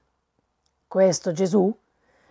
Questo 0.88 1.32
Gesù, 1.32 1.74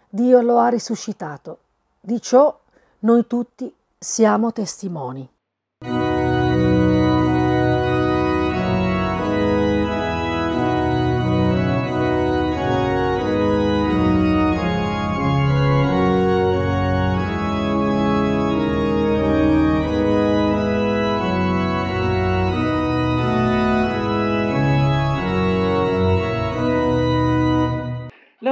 Dio 0.08 0.40
lo 0.40 0.58
ha 0.58 0.68
risuscitato. 0.68 1.58
Di 2.00 2.20
ciò 2.20 2.58
noi 3.00 3.26
tutti 3.26 3.72
siamo 3.98 4.52
testimoni. 4.52 5.28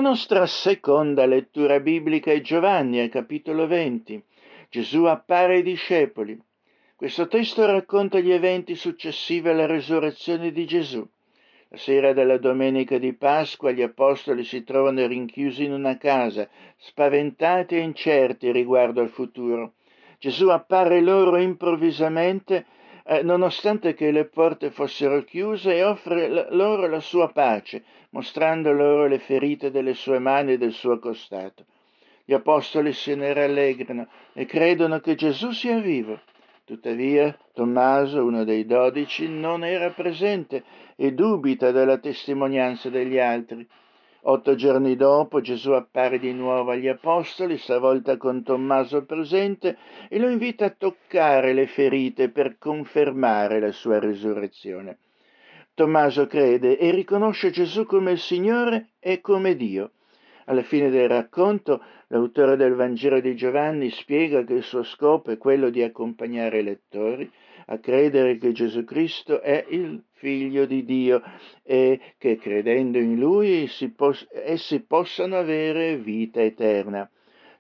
Nostra 0.08 0.46
seconda 0.46 1.26
lettura 1.26 1.80
biblica 1.80 2.32
è 2.32 2.40
Giovanni, 2.40 3.06
capitolo 3.10 3.66
20. 3.66 4.22
Gesù 4.70 5.04
appare 5.04 5.56
ai 5.56 5.62
discepoli. 5.62 6.40
Questo 6.96 7.28
testo 7.28 7.66
racconta 7.66 8.18
gli 8.18 8.32
eventi 8.32 8.74
successivi 8.74 9.50
alla 9.50 9.66
resurrezione 9.66 10.50
di 10.50 10.64
Gesù. 10.64 11.06
La 11.68 11.76
sera 11.76 12.14
della 12.14 12.38
domenica 12.38 12.96
di 12.96 13.12
Pasqua 13.12 13.70
gli 13.70 13.82
apostoli 13.82 14.44
si 14.44 14.64
trovano 14.64 15.06
rinchiusi 15.06 15.64
in 15.64 15.72
una 15.72 15.98
casa, 15.98 16.48
spaventati 16.78 17.74
e 17.74 17.80
incerti 17.80 18.50
riguardo 18.50 19.02
al 19.02 19.10
futuro. 19.10 19.74
Gesù 20.18 20.48
appare 20.48 21.02
loro 21.02 21.36
improvvisamente 21.36 22.64
eh, 23.04 23.22
nonostante 23.22 23.92
che 23.92 24.10
le 24.10 24.24
porte 24.24 24.70
fossero 24.70 25.22
chiuse 25.22 25.76
e 25.76 25.84
offre 25.84 26.48
loro 26.50 26.86
la 26.86 27.00
sua 27.00 27.30
pace, 27.30 27.82
mostrando 28.10 28.72
loro 28.72 29.06
le 29.06 29.18
ferite 29.18 29.70
delle 29.70 29.94
sue 29.94 30.18
mani 30.18 30.52
e 30.52 30.58
del 30.58 30.72
suo 30.72 30.98
costato. 30.98 31.66
Gli 32.24 32.34
apostoli 32.34 32.92
se 32.92 33.14
ne 33.14 33.32
rallegrano 33.32 34.06
e 34.34 34.44
credono 34.44 35.00
che 35.00 35.14
Gesù 35.14 35.50
sia 35.50 35.78
vivo. 35.80 36.20
Tuttavia 36.64 37.34
Tommaso, 37.54 38.22
uno 38.22 38.44
dei 38.44 38.66
dodici, 38.66 39.26
non 39.28 39.64
era 39.64 39.90
presente 39.90 40.62
e 40.96 41.12
dubita 41.12 41.70
della 41.70 41.96
testimonianza 41.96 42.90
degli 42.90 43.18
altri. 43.18 43.66
Otto 44.22 44.54
giorni 44.56 44.94
dopo 44.94 45.40
Gesù 45.40 45.70
appare 45.70 46.18
di 46.18 46.34
nuovo 46.34 46.72
agli 46.72 46.88
apostoli, 46.88 47.56
stavolta 47.56 48.18
con 48.18 48.42
Tommaso 48.42 49.06
presente, 49.06 49.78
e 50.10 50.18
lo 50.18 50.28
invita 50.28 50.66
a 50.66 50.74
toccare 50.76 51.54
le 51.54 51.66
ferite 51.66 52.28
per 52.28 52.58
confermare 52.58 53.60
la 53.60 53.72
sua 53.72 53.98
risurrezione. 53.98 54.98
Tommaso 55.78 56.26
crede 56.26 56.76
e 56.76 56.90
riconosce 56.90 57.50
Gesù 57.50 57.86
come 57.86 58.10
il 58.10 58.18
Signore 58.18 58.94
e 58.98 59.20
come 59.20 59.54
Dio. 59.54 59.92
Alla 60.46 60.64
fine 60.64 60.90
del 60.90 61.08
racconto, 61.08 61.80
l'autore 62.08 62.56
del 62.56 62.74
Vangelo 62.74 63.20
di 63.20 63.36
Giovanni 63.36 63.88
spiega 63.90 64.42
che 64.42 64.54
il 64.54 64.64
suo 64.64 64.82
scopo 64.82 65.30
è 65.30 65.38
quello 65.38 65.70
di 65.70 65.80
accompagnare 65.84 66.58
i 66.58 66.62
lettori 66.64 67.30
a 67.66 67.78
credere 67.78 68.38
che 68.38 68.50
Gesù 68.50 68.82
Cristo 68.82 69.40
è 69.40 69.66
il 69.68 70.02
figlio 70.14 70.66
di 70.66 70.84
Dio 70.84 71.22
e 71.62 72.00
che 72.18 72.38
credendo 72.38 72.98
in 72.98 73.14
lui 73.14 73.70
pos- 73.94 74.26
essi 74.32 74.80
possano 74.80 75.36
avere 75.36 75.96
vita 75.96 76.42
eterna. 76.42 77.08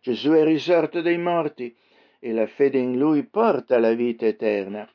Gesù 0.00 0.32
è 0.32 0.42
risorto 0.42 1.02
dai 1.02 1.18
morti 1.18 1.72
e 2.18 2.32
la 2.32 2.48
fede 2.48 2.78
in 2.78 2.98
lui 2.98 3.24
porta 3.28 3.76
alla 3.76 3.92
vita 3.92 4.26
eterna. 4.26 4.90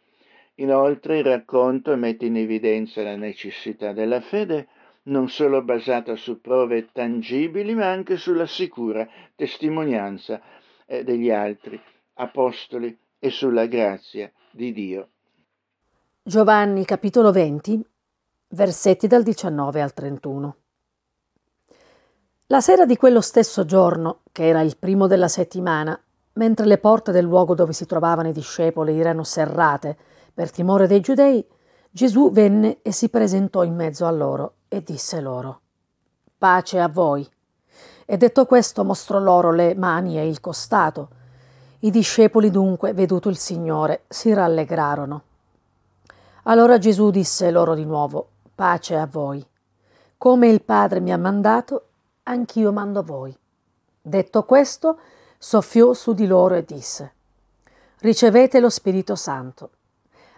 Inoltre 0.55 1.19
il 1.19 1.23
racconto 1.23 1.95
mette 1.95 2.25
in 2.25 2.37
evidenza 2.37 3.01
la 3.01 3.15
necessità 3.15 3.91
della 3.91 4.21
fede 4.21 4.67
non 5.03 5.27
solo 5.27 5.63
basata 5.63 6.15
su 6.15 6.39
prove 6.39 6.89
tangibili, 6.91 7.73
ma 7.73 7.89
anche 7.89 8.17
sulla 8.17 8.45
sicura 8.45 9.07
testimonianza 9.35 10.39
eh, 10.85 11.03
degli 11.03 11.31
altri 11.31 11.81
apostoli 12.15 12.95
e 13.17 13.29
sulla 13.29 13.65
grazia 13.65 14.31
di 14.51 14.71
Dio. 14.71 15.07
Giovanni 16.21 16.85
capitolo 16.85 17.31
20, 17.31 17.83
versetti 18.49 19.07
dal 19.07 19.23
19 19.23 19.81
al 19.81 19.93
31. 19.93 20.55
La 22.47 22.61
sera 22.61 22.85
di 22.85 22.95
quello 22.95 23.21
stesso 23.21 23.65
giorno, 23.65 24.19
che 24.31 24.47
era 24.47 24.61
il 24.61 24.77
primo 24.77 25.07
della 25.07 25.27
settimana, 25.27 25.99
mentre 26.33 26.65
le 26.65 26.77
porte 26.77 27.11
del 27.11 27.25
luogo 27.25 27.55
dove 27.55 27.73
si 27.73 27.85
trovavano 27.85 28.29
i 28.29 28.33
discepoli 28.33 28.99
erano 28.99 29.23
serrate 29.23 29.97
per 30.33 30.51
timore 30.51 30.87
dei 30.87 30.99
giudei, 30.99 31.45
Gesù 31.89 32.31
venne 32.31 32.79
e 32.81 32.91
si 32.91 33.09
presentò 33.09 33.63
in 33.63 33.75
mezzo 33.75 34.07
a 34.07 34.11
loro 34.11 34.53
e 34.67 34.81
disse 34.81 35.21
loro, 35.21 35.61
Pace 36.37 36.79
a 36.79 36.87
voi. 36.89 37.29
E 38.05 38.17
detto 38.17 38.45
questo 38.45 38.83
mostrò 38.83 39.19
loro 39.19 39.51
le 39.51 39.75
mani 39.75 40.17
e 40.17 40.27
il 40.27 40.39
costato. 40.39 41.09
I 41.79 41.91
discepoli 41.91 42.49
dunque, 42.49 42.93
veduto 42.93 43.29
il 43.29 43.37
Signore, 43.37 44.05
si 44.07 44.33
rallegrarono. 44.33 45.21
Allora 46.43 46.79
Gesù 46.79 47.11
disse 47.11 47.51
loro 47.51 47.75
di 47.75 47.85
nuovo, 47.85 48.27
pace 48.55 48.97
a 48.97 49.05
voi. 49.05 49.45
Come 50.17 50.47
il 50.49 50.63
Padre 50.63 50.99
mi 50.99 51.13
ha 51.13 51.17
mandato, 51.17 51.87
anch'io 52.23 52.71
mando 52.71 52.99
a 52.99 53.03
voi. 53.03 53.37
Detto 54.01 54.43
questo, 54.43 54.97
soffiò 55.37 55.93
su 55.93 56.13
di 56.13 56.25
loro 56.25 56.55
e 56.55 56.65
disse, 56.65 57.13
ricevete 57.99 58.59
lo 58.59 58.69
Spirito 58.69 59.15
Santo. 59.15 59.69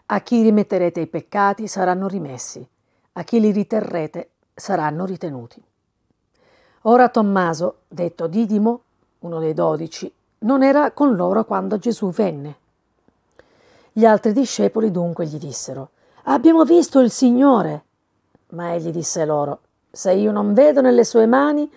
A 0.07 0.21
chi 0.21 0.43
rimetterete 0.43 0.99
i 0.99 1.07
peccati 1.07 1.67
saranno 1.67 2.07
rimessi, 2.07 2.67
a 3.13 3.23
chi 3.23 3.39
li 3.39 3.51
riterrete 3.51 4.29
saranno 4.53 5.03
ritenuti. 5.03 5.63
Ora 6.83 7.09
Tommaso, 7.09 7.77
detto 7.87 8.27
Didimo, 8.27 8.81
uno 9.19 9.39
dei 9.39 9.55
dodici, 9.55 10.11
non 10.39 10.61
era 10.61 10.91
con 10.91 11.15
loro 11.15 11.43
quando 11.45 11.79
Gesù 11.79 12.11
venne. 12.11 12.55
Gli 13.91 14.05
altri 14.05 14.31
discepoli 14.31 14.91
dunque 14.91 15.25
gli 15.25 15.37
dissero, 15.37 15.89
Abbiamo 16.25 16.65
visto 16.65 16.99
il 16.99 17.09
Signore. 17.09 17.83
Ma 18.49 18.73
egli 18.73 18.91
disse 18.91 19.25
loro, 19.25 19.59
Se 19.89 20.11
io 20.11 20.31
non 20.31 20.53
vedo 20.53 20.81
nelle 20.81 21.03
sue 21.03 21.25
mani 21.25 21.67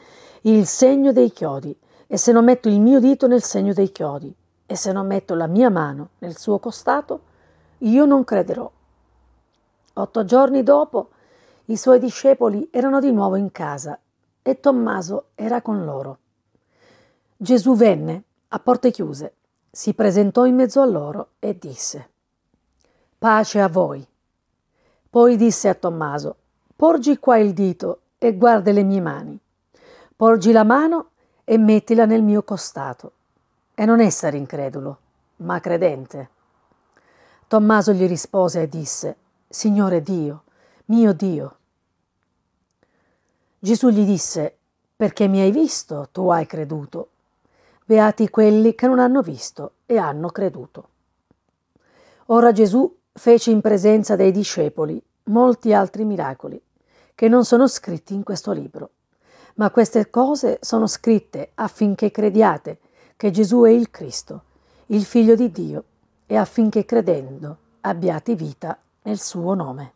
il 0.42 0.66
segno 0.66 1.12
dei 1.12 1.30
chiodi, 1.32 1.74
e 2.06 2.16
se 2.18 2.32
non 2.32 2.44
metto 2.44 2.68
il 2.68 2.80
mio 2.80 3.00
dito 3.00 3.26
nel 3.26 3.42
segno 3.42 3.72
dei 3.72 3.90
chiodi, 3.90 4.34
e 4.66 4.76
se 4.76 4.92
non 4.92 5.06
metto 5.06 5.34
la 5.34 5.46
mia 5.46 5.70
mano 5.70 6.10
nel 6.18 6.36
suo 6.36 6.58
costato, 6.58 7.20
io 7.78 8.04
non 8.04 8.24
crederò. 8.24 8.70
Otto 9.94 10.24
giorni 10.24 10.62
dopo, 10.62 11.10
i 11.66 11.76
suoi 11.76 11.98
discepoli 11.98 12.68
erano 12.70 13.00
di 13.00 13.12
nuovo 13.12 13.36
in 13.36 13.50
casa 13.50 13.98
e 14.42 14.60
Tommaso 14.60 15.26
era 15.34 15.60
con 15.60 15.84
loro. 15.84 16.18
Gesù 17.36 17.74
venne 17.76 18.24
a 18.48 18.58
porte 18.58 18.90
chiuse, 18.90 19.34
si 19.70 19.94
presentò 19.94 20.44
in 20.46 20.54
mezzo 20.54 20.80
a 20.80 20.86
loro 20.86 21.30
e 21.38 21.58
disse, 21.58 22.10
Pace 23.18 23.60
a 23.60 23.68
voi. 23.68 24.06
Poi 25.10 25.36
disse 25.36 25.68
a 25.68 25.74
Tommaso, 25.74 26.36
Porgi 26.74 27.18
qua 27.18 27.38
il 27.38 27.52
dito 27.52 28.02
e 28.18 28.36
guarda 28.36 28.70
le 28.70 28.84
mie 28.84 29.00
mani. 29.00 29.38
Porgi 30.14 30.52
la 30.52 30.64
mano 30.64 31.10
e 31.44 31.58
mettila 31.58 32.04
nel 32.04 32.22
mio 32.22 32.42
costato. 32.42 33.12
E 33.74 33.84
non 33.84 34.00
essere 34.00 34.36
incredulo, 34.36 34.98
ma 35.36 35.60
credente. 35.60 36.30
Tommaso 37.48 37.94
gli 37.94 38.06
rispose 38.06 38.60
e 38.60 38.68
disse, 38.68 39.16
Signore 39.48 40.02
Dio, 40.02 40.42
mio 40.86 41.14
Dio. 41.14 41.56
Gesù 43.58 43.88
gli 43.88 44.04
disse, 44.04 44.58
perché 44.94 45.28
mi 45.28 45.40
hai 45.40 45.50
visto, 45.50 46.10
tu 46.12 46.28
hai 46.28 46.44
creduto. 46.44 47.08
Beati 47.86 48.28
quelli 48.28 48.74
che 48.74 48.86
non 48.86 48.98
hanno 48.98 49.22
visto 49.22 49.76
e 49.86 49.96
hanno 49.96 50.28
creduto. 50.28 50.88
Ora 52.26 52.52
Gesù 52.52 52.94
fece 53.14 53.50
in 53.50 53.62
presenza 53.62 54.14
dei 54.14 54.30
discepoli 54.30 55.02
molti 55.24 55.72
altri 55.72 56.04
miracoli 56.04 56.60
che 57.14 57.28
non 57.28 57.46
sono 57.46 57.66
scritti 57.66 58.12
in 58.12 58.24
questo 58.24 58.52
libro. 58.52 58.90
Ma 59.54 59.70
queste 59.70 60.10
cose 60.10 60.58
sono 60.60 60.86
scritte 60.86 61.52
affinché 61.54 62.10
crediate 62.10 62.78
che 63.16 63.30
Gesù 63.30 63.62
è 63.62 63.70
il 63.70 63.90
Cristo, 63.90 64.42
il 64.88 65.06
Figlio 65.06 65.34
di 65.34 65.50
Dio, 65.50 65.84
e 66.30 66.36
affinché 66.36 66.84
credendo 66.84 67.56
abbiate 67.80 68.36
vita 68.36 68.78
nel 69.02 69.18
suo 69.18 69.54
nome. 69.54 69.92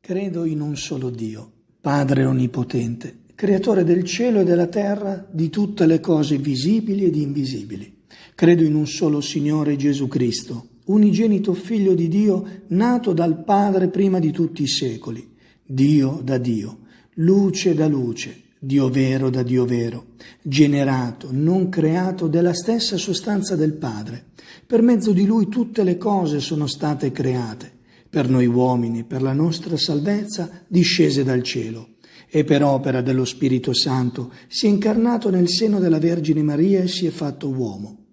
Credo 0.00 0.44
in 0.44 0.60
un 0.60 0.76
solo 0.76 1.10
Dio, 1.10 1.50
Padre 1.80 2.24
Onnipotente, 2.24 3.24
Creatore 3.34 3.84
del 3.84 4.02
cielo 4.04 4.40
e 4.40 4.44
della 4.44 4.66
terra, 4.68 5.26
di 5.30 5.50
tutte 5.50 5.84
le 5.84 6.00
cose 6.00 6.38
visibili 6.38 7.04
ed 7.04 7.16
invisibili. 7.16 8.04
Credo 8.34 8.62
in 8.62 8.74
un 8.74 8.86
solo 8.86 9.20
Signore 9.20 9.76
Gesù 9.76 10.08
Cristo, 10.08 10.68
unigenito 10.84 11.52
Figlio 11.52 11.94
di 11.94 12.08
Dio, 12.08 12.62
nato 12.68 13.12
dal 13.12 13.44
Padre 13.44 13.88
prima 13.88 14.20
di 14.20 14.30
tutti 14.30 14.62
i 14.62 14.66
secoli, 14.66 15.35
Dio 15.66 16.20
da 16.22 16.38
Dio, 16.38 16.78
luce 17.14 17.74
da 17.74 17.88
luce, 17.88 18.42
Dio 18.58 18.88
vero 18.88 19.30
da 19.30 19.42
Dio 19.42 19.64
vero, 19.64 20.14
generato, 20.40 21.28
non 21.30 21.68
creato 21.68 22.28
della 22.28 22.54
stessa 22.54 22.96
sostanza 22.96 23.56
del 23.56 23.72
Padre. 23.72 24.26
Per 24.64 24.80
mezzo 24.80 25.12
di 25.12 25.26
Lui 25.26 25.48
tutte 25.48 25.82
le 25.82 25.98
cose 25.98 26.40
sono 26.40 26.66
state 26.66 27.10
create 27.10 27.74
per 28.08 28.30
noi 28.30 28.46
uomini, 28.46 29.04
per 29.04 29.20
la 29.20 29.32
nostra 29.32 29.76
salvezza, 29.76 30.64
discese 30.68 31.22
dal 31.24 31.42
cielo 31.42 31.96
e 32.28 32.44
per 32.44 32.62
opera 32.62 33.02
dello 33.02 33.24
Spirito 33.24 33.74
Santo 33.74 34.32
si 34.48 34.66
è 34.66 34.68
incarnato 34.68 35.30
nel 35.30 35.48
seno 35.48 35.78
della 35.78 35.98
Vergine 35.98 36.42
Maria 36.42 36.80
e 36.80 36.88
si 36.88 37.06
è 37.06 37.10
fatto 37.10 37.48
uomo. 37.48 38.04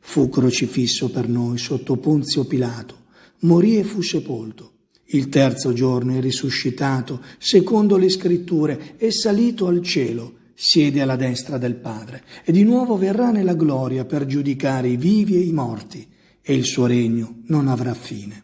Fu 0.00 0.28
crocifisso 0.28 1.10
per 1.10 1.28
noi 1.28 1.58
sotto 1.58 1.96
Ponzio 1.96 2.44
Pilato, 2.44 3.04
morì 3.40 3.78
e 3.78 3.84
fu 3.84 4.02
sepolto. 4.02 4.72
Il 5.10 5.28
terzo 5.28 5.72
giorno 5.72 6.16
è 6.16 6.20
risuscitato, 6.20 7.22
secondo 7.38 7.96
le 7.96 8.08
scritture, 8.08 8.96
è 8.96 9.10
salito 9.10 9.68
al 9.68 9.80
cielo, 9.82 10.34
siede 10.52 11.00
alla 11.02 11.16
destra 11.16 11.58
del 11.58 11.76
Padre 11.76 12.24
e 12.44 12.50
di 12.50 12.64
nuovo 12.64 12.96
verrà 12.96 13.30
nella 13.30 13.54
gloria 13.54 14.04
per 14.04 14.26
giudicare 14.26 14.88
i 14.88 14.96
vivi 14.96 15.36
e 15.36 15.40
i 15.40 15.52
morti 15.52 16.06
e 16.40 16.54
il 16.54 16.64
suo 16.64 16.86
regno 16.86 17.42
non 17.46 17.68
avrà 17.68 17.94
fine. 17.94 18.42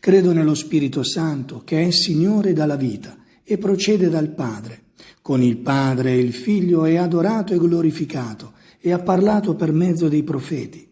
Credo 0.00 0.32
nello 0.32 0.54
Spirito 0.54 1.02
Santo, 1.04 1.62
che 1.64 1.86
è 1.86 1.90
Signore 1.90 2.52
dalla 2.52 2.76
vita 2.76 3.16
e 3.44 3.58
procede 3.58 4.08
dal 4.08 4.30
Padre. 4.30 4.80
Con 5.20 5.42
il 5.42 5.58
Padre 5.58 6.12
e 6.12 6.18
il 6.18 6.32
Figlio 6.32 6.84
è 6.84 6.96
adorato 6.96 7.52
e 7.52 7.58
glorificato 7.58 8.54
e 8.80 8.92
ha 8.92 8.98
parlato 8.98 9.54
per 9.54 9.72
mezzo 9.72 10.08
dei 10.08 10.24
profeti. 10.24 10.88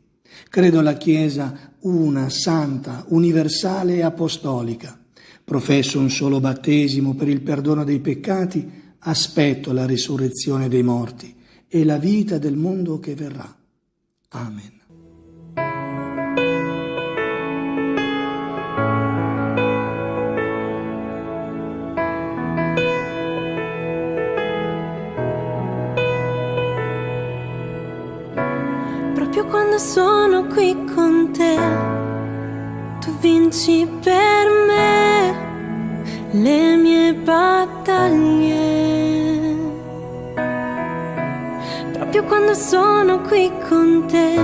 Credo 0.48 0.78
alla 0.78 0.94
Chiesa 0.94 1.74
una, 1.80 2.28
santa, 2.28 3.04
universale 3.08 3.96
e 3.96 4.02
apostolica. 4.02 4.99
Professo 5.50 5.98
un 5.98 6.10
solo 6.10 6.38
battesimo 6.38 7.14
per 7.14 7.26
il 7.26 7.40
perdono 7.40 7.82
dei 7.82 7.98
peccati, 7.98 8.70
aspetto 9.00 9.72
la 9.72 9.84
risurrezione 9.84 10.68
dei 10.68 10.84
morti 10.84 11.34
e 11.66 11.84
la 11.84 11.98
vita 11.98 12.38
del 12.38 12.54
mondo 12.54 13.00
che 13.00 13.16
verrà. 13.16 13.52
Amen. 14.28 14.78
quando 29.48 29.78
sono 29.78 30.46
qui 30.46 30.76
con 30.94 31.32
te, 31.32 31.56
tu 33.00 33.18
vinci 33.18 33.84
per 34.00 34.48
me 34.68 35.09
le 36.32 36.76
mie 36.76 37.12
battaglie. 37.12 38.58
Proprio 41.92 42.22
quando 42.24 42.54
sono 42.54 43.20
qui 43.22 43.50
con 43.68 44.06
te, 44.06 44.38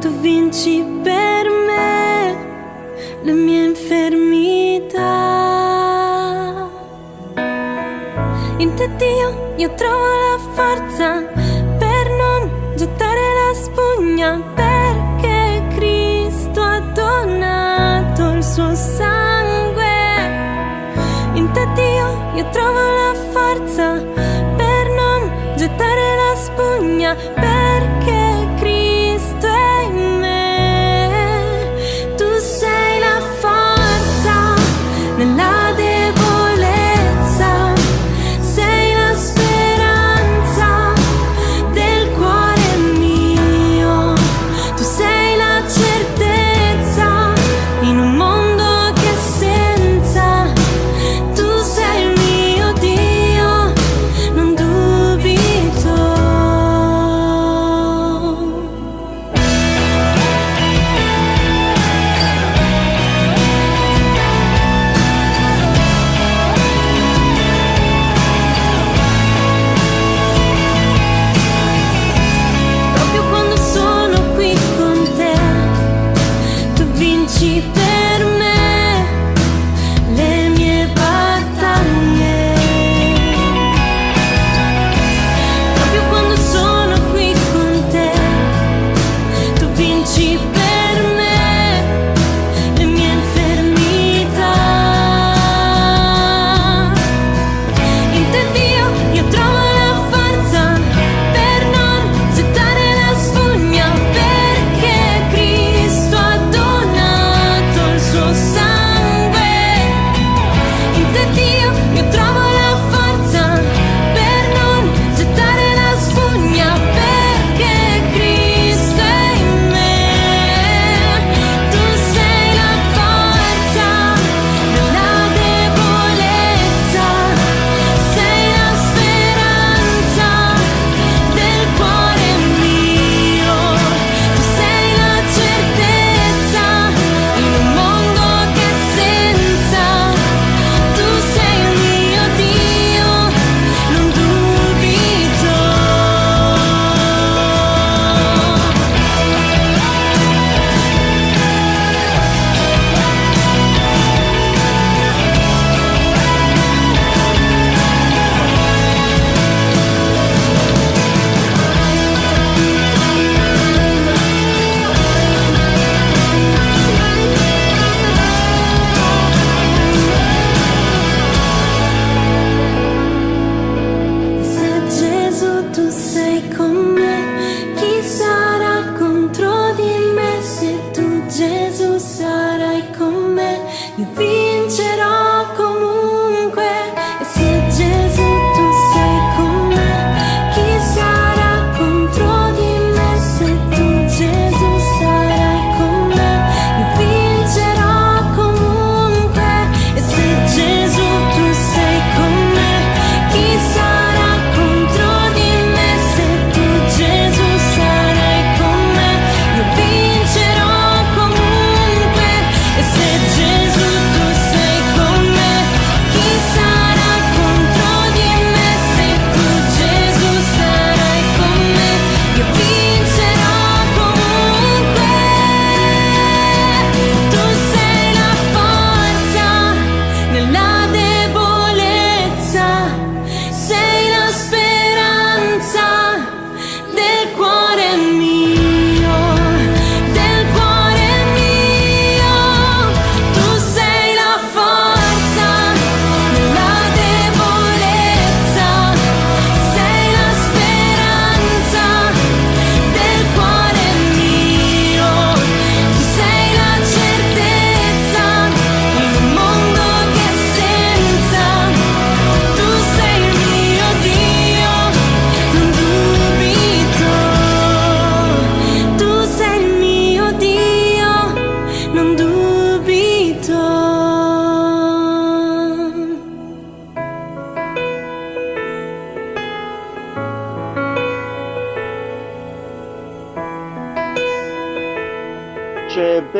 tu 0.00 0.08
vinci 0.20 0.84
per 1.02 1.48
me 1.66 2.36
le 3.22 3.32
mie 3.32 3.64
infermità. 3.66 4.98
In 8.56 8.74
te 8.74 8.90
Dio 8.96 9.54
io 9.56 9.72
trovo 9.74 10.04
la 10.04 10.38
forza 10.52 11.22
per 11.78 12.10
non 12.10 12.74
gettare 12.76 13.20
la 13.38 13.54
spugna 13.54 14.42
perché 14.54 15.62
Cristo 15.76 16.60
ha 16.60 16.80
donato 16.80 18.30
il 18.32 18.42
suo 18.42 18.74
sangue. 18.74 19.19
Trovo 22.52 22.80
la 22.80 23.14
forza 23.32 24.09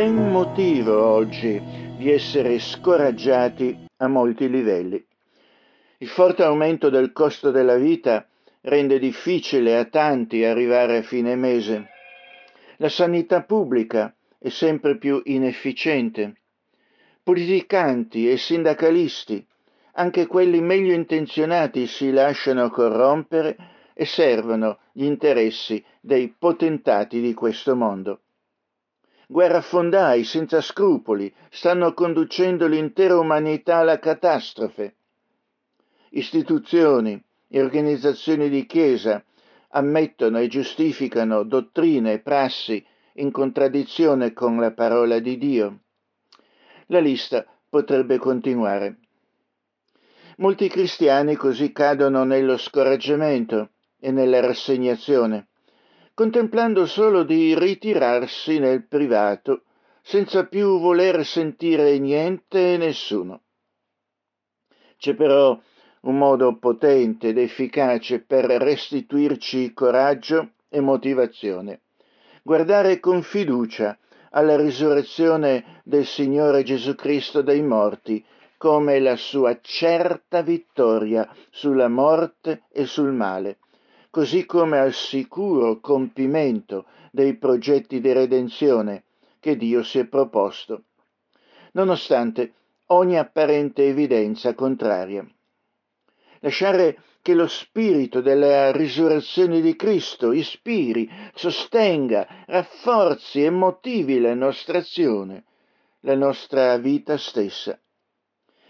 ben 0.00 0.30
motivo 0.30 1.04
oggi 1.04 1.60
di 1.98 2.10
essere 2.10 2.58
scoraggiati 2.58 3.86
a 3.98 4.08
molti 4.08 4.48
livelli. 4.48 5.04
Il 5.98 6.08
forte 6.08 6.42
aumento 6.42 6.88
del 6.88 7.12
costo 7.12 7.50
della 7.50 7.76
vita 7.76 8.26
rende 8.62 8.98
difficile 8.98 9.76
a 9.76 9.84
tanti 9.84 10.42
arrivare 10.42 10.96
a 10.96 11.02
fine 11.02 11.36
mese. 11.36 11.90
La 12.78 12.88
sanità 12.88 13.42
pubblica 13.42 14.14
è 14.38 14.48
sempre 14.48 14.96
più 14.96 15.20
inefficiente. 15.22 16.32
Politicanti 17.22 18.30
e 18.30 18.38
sindacalisti, 18.38 19.46
anche 19.96 20.26
quelli 20.26 20.62
meglio 20.62 20.94
intenzionati, 20.94 21.86
si 21.86 22.10
lasciano 22.10 22.70
corrompere 22.70 23.54
e 23.92 24.06
servono 24.06 24.78
gli 24.92 25.04
interessi 25.04 25.84
dei 26.00 26.34
potentati 26.38 27.20
di 27.20 27.34
questo 27.34 27.76
mondo. 27.76 28.20
Guerrafondai 29.32 30.24
senza 30.24 30.60
scrupoli 30.60 31.32
stanno 31.50 31.94
conducendo 31.94 32.66
l'intera 32.66 33.16
umanità 33.16 33.76
alla 33.76 34.00
catastrofe. 34.00 34.96
Istituzioni 36.10 37.22
e 37.46 37.62
organizzazioni 37.62 38.48
di 38.48 38.66
Chiesa 38.66 39.22
ammettono 39.68 40.40
e 40.40 40.48
giustificano 40.48 41.44
dottrine 41.44 42.14
e 42.14 42.18
prassi 42.18 42.84
in 43.14 43.30
contraddizione 43.30 44.32
con 44.32 44.58
la 44.58 44.72
parola 44.72 45.20
di 45.20 45.38
Dio. 45.38 45.78
La 46.86 46.98
lista 46.98 47.46
potrebbe 47.68 48.18
continuare. 48.18 48.96
Molti 50.38 50.66
cristiani 50.68 51.36
così 51.36 51.70
cadono 51.70 52.24
nello 52.24 52.56
scoraggiamento 52.56 53.70
e 54.00 54.10
nella 54.10 54.40
rassegnazione, 54.40 55.49
contemplando 56.20 56.84
solo 56.84 57.22
di 57.22 57.58
ritirarsi 57.58 58.58
nel 58.58 58.84
privato, 58.86 59.62
senza 60.02 60.44
più 60.44 60.78
voler 60.78 61.24
sentire 61.24 61.98
niente 61.98 62.74
e 62.74 62.76
nessuno. 62.76 63.40
C'è 64.98 65.14
però 65.14 65.58
un 66.02 66.18
modo 66.18 66.58
potente 66.58 67.28
ed 67.28 67.38
efficace 67.38 68.20
per 68.20 68.44
restituirci 68.44 69.72
coraggio 69.72 70.50
e 70.68 70.80
motivazione. 70.80 71.80
Guardare 72.42 73.00
con 73.00 73.22
fiducia 73.22 73.96
alla 74.32 74.58
risurrezione 74.58 75.80
del 75.84 76.04
Signore 76.04 76.62
Gesù 76.64 76.94
Cristo 76.96 77.40
dai 77.40 77.62
morti 77.62 78.22
come 78.58 79.00
la 79.00 79.16
sua 79.16 79.58
certa 79.62 80.42
vittoria 80.42 81.26
sulla 81.48 81.88
morte 81.88 82.64
e 82.70 82.84
sul 82.84 83.10
male, 83.10 83.56
così 84.10 84.44
come 84.44 84.78
al 84.78 84.92
sicuro 84.92 85.80
compimento 85.80 86.86
dei 87.12 87.36
progetti 87.36 88.00
di 88.00 88.12
redenzione 88.12 89.04
che 89.38 89.56
Dio 89.56 89.82
si 89.82 90.00
è 90.00 90.04
proposto, 90.06 90.84
nonostante 91.72 92.52
ogni 92.86 93.16
apparente 93.16 93.86
evidenza 93.86 94.54
contraria. 94.54 95.26
Lasciare 96.40 97.02
che 97.22 97.34
lo 97.34 97.46
spirito 97.46 98.20
della 98.20 98.72
risurrezione 98.72 99.60
di 99.60 99.76
Cristo 99.76 100.32
ispiri, 100.32 101.08
sostenga, 101.34 102.44
rafforzi 102.46 103.44
e 103.44 103.50
motivi 103.50 104.18
la 104.18 104.34
nostra 104.34 104.78
azione, 104.78 105.44
la 106.00 106.16
nostra 106.16 106.76
vita 106.78 107.16
stessa. 107.18 107.78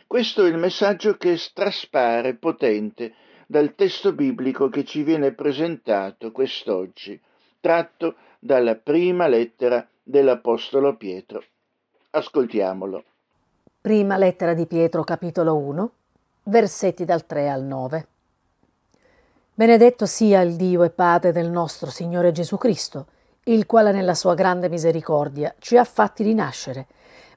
Questo 0.06 0.44
è 0.44 0.48
il 0.48 0.58
messaggio 0.58 1.16
che 1.16 1.38
traspare 1.54 2.34
potente 2.34 3.14
dal 3.50 3.74
testo 3.74 4.12
biblico 4.12 4.68
che 4.68 4.84
ci 4.84 5.02
viene 5.02 5.32
presentato 5.32 6.30
quest'oggi, 6.30 7.20
tratto 7.58 8.14
dalla 8.38 8.76
prima 8.76 9.26
lettera 9.26 9.84
dell'Apostolo 10.04 10.96
Pietro. 10.96 11.42
Ascoltiamolo. 12.10 13.02
Prima 13.80 14.16
lettera 14.16 14.54
di 14.54 14.66
Pietro, 14.66 15.02
capitolo 15.02 15.56
1, 15.56 15.90
versetti 16.44 17.04
dal 17.04 17.26
3 17.26 17.48
al 17.50 17.64
9. 17.64 18.06
Benedetto 19.52 20.06
sia 20.06 20.42
il 20.42 20.54
Dio 20.54 20.84
e 20.84 20.90
Padre 20.90 21.32
del 21.32 21.50
nostro 21.50 21.90
Signore 21.90 22.30
Gesù 22.30 22.56
Cristo, 22.56 23.06
il 23.46 23.66
quale 23.66 23.90
nella 23.90 24.14
sua 24.14 24.34
grande 24.34 24.68
misericordia 24.68 25.52
ci 25.58 25.76
ha 25.76 25.82
fatti 25.82 26.22
rinascere, 26.22 26.86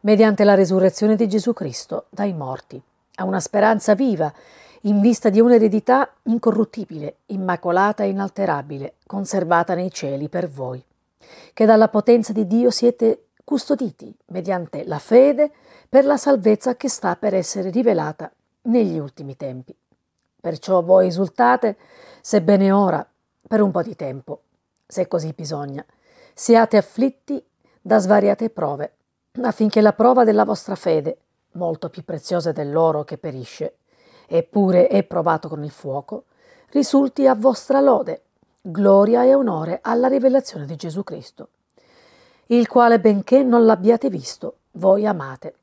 mediante 0.02 0.43
la 0.43 0.54
resurrezione 0.54 1.15
di 1.15 1.28
Gesù 1.28 1.54
Cristo 1.54 2.06
dai 2.12 2.34
morti, 2.34 2.80
a 3.15 3.23
una 3.23 3.39
speranza 3.39 3.95
viva, 3.95 4.32
in 4.86 5.00
vista 5.00 5.30
di 5.30 5.39
un'eredità 5.39 6.13
incorruttibile, 6.24 7.17
immacolata 7.28 8.04
e 8.04 8.10
inalterabile, 8.10 8.96
conservata 9.06 9.76
nei 9.76 9.91
cieli 9.91 10.28
per 10.28 10.50
voi, 10.50 10.84
che 11.54 11.65
dalla 11.65 11.88
potenza 11.88 12.34
di 12.34 12.46
Dio 12.48 12.69
siete 12.69 13.28
custoditi 13.46 14.13
mediante 14.28 14.86
la 14.86 15.00
fede 15.00 15.52
per 15.88 16.06
la 16.06 16.17
salvezza 16.17 16.76
che 16.76 16.89
sta 16.89 17.15
per 17.15 17.34
essere 17.34 17.69
rivelata 17.69 18.32
negli 18.63 18.98
ultimi 18.98 19.38
tempi. 19.38 19.76
Perciò 20.41 20.82
voi 20.82 21.08
esultate, 21.08 21.78
sebbene 22.19 22.72
ora, 22.72 23.06
per 23.48 23.62
un 23.62 23.72
po' 23.72 23.84
di 23.84 23.96
tempo, 23.96 24.41
se 24.86 25.08
così 25.08 25.32
bisogna, 25.34 25.86
siate 26.34 26.76
afflitti 26.76 27.41
da 27.82 28.00
svariate 28.00 28.50
prove, 28.50 28.96
affinché 29.43 29.80
la 29.80 29.93
prova 29.93 30.26
della 30.26 30.43
vostra 30.43 30.76
fede, 30.76 31.17
molto 31.54 31.89
più 31.89 32.04
preziosa 32.04 32.52
dell'oro 32.52 33.04
che 33.04 33.17
perisce, 33.17 33.78
eppure 34.27 34.88
è 34.88 35.03
provato 35.03 35.47
con 35.49 35.63
il 35.63 35.71
fuoco, 35.71 36.25
risulti 36.69 37.27
a 37.27 37.36
vostra 37.36 37.79
lode, 37.79 38.23
gloria 38.62 39.23
e 39.23 39.33
onore 39.33 39.79
alla 39.81 40.07
rivelazione 40.07 40.65
di 40.65 40.75
Gesù 40.75 41.03
Cristo, 41.03 41.49
il 42.47 42.67
quale 42.67 42.99
benché 42.99 43.43
non 43.43 43.65
l'abbiate 43.65 44.09
visto, 44.09 44.57
voi 44.71 45.05
amate 45.05 45.55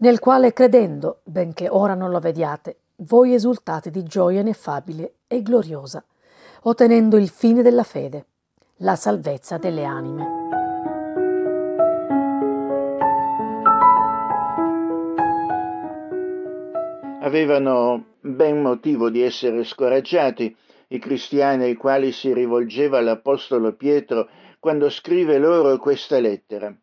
nel 0.00 0.18
quale 0.18 0.52
credendo, 0.52 1.20
benché 1.24 1.68
ora 1.68 1.94
non 1.94 2.10
lo 2.10 2.20
vediate, 2.20 2.76
voi 2.96 3.34
esultate 3.34 3.90
di 3.90 4.02
gioia 4.02 4.40
ineffabile 4.40 5.14
e 5.26 5.42
gloriosa, 5.42 6.02
ottenendo 6.62 7.16
il 7.16 7.28
fine 7.28 7.62
della 7.62 7.84
fede, 7.84 8.24
la 8.76 8.96
salvezza 8.96 9.58
delle 9.58 9.84
anime. 9.84 10.39
Avevano 17.22 18.14
ben 18.20 18.62
motivo 18.62 19.10
di 19.10 19.20
essere 19.20 19.64
scoraggiati 19.64 20.56
i 20.88 20.98
cristiani 20.98 21.64
ai 21.64 21.74
quali 21.74 22.12
si 22.12 22.32
rivolgeva 22.32 23.00
l'Apostolo 23.00 23.74
Pietro 23.74 24.28
quando 24.58 24.88
scrive 24.88 25.38
loro 25.38 25.76
questa 25.76 26.18
lettera. 26.18 26.74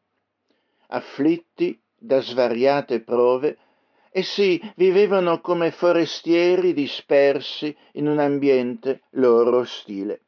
Afflitti 0.89 1.79
da 1.97 2.21
svariate 2.21 3.01
prove, 3.01 3.57
essi 4.11 4.61
vivevano 4.75 5.41
come 5.41 5.71
forestieri 5.71 6.71
dispersi 6.71 7.75
in 7.93 8.07
un 8.07 8.19
ambiente 8.19 9.01
loro 9.11 9.57
ostile. 9.57 10.21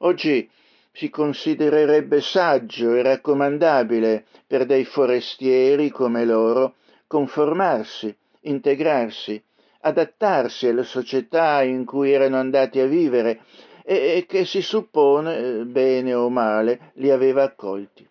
Oggi 0.00 0.48
si 0.92 1.08
considererebbe 1.08 2.20
saggio 2.20 2.92
e 2.94 3.02
raccomandabile 3.02 4.26
per 4.46 4.66
dei 4.66 4.84
forestieri 4.84 5.88
come 5.90 6.26
loro 6.26 6.74
conformarsi, 7.06 8.14
integrarsi, 8.44 9.42
adattarsi 9.80 10.68
alle 10.68 10.84
società 10.84 11.62
in 11.62 11.84
cui 11.84 12.12
erano 12.12 12.36
andati 12.36 12.80
a 12.80 12.86
vivere 12.86 13.40
e 13.84 14.24
che 14.26 14.46
si 14.46 14.62
suppone, 14.62 15.64
bene 15.66 16.14
o 16.14 16.30
male, 16.30 16.92
li 16.94 17.10
aveva 17.10 17.42
accolti. 17.42 18.06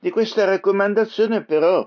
Di 0.00 0.10
questa 0.10 0.44
raccomandazione 0.44 1.44
però 1.44 1.86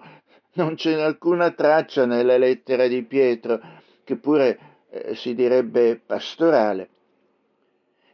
non 0.53 0.75
c'è 0.75 0.99
alcuna 0.99 1.51
traccia 1.51 2.05
nella 2.05 2.38
lettera 2.38 2.88
di 2.88 3.03
Pietro, 3.03 3.60
che 4.03 4.15
pure 4.15 4.60
eh, 4.89 5.15
si 5.15 5.34
direbbe 5.36 5.99
pastorale. 6.05 6.89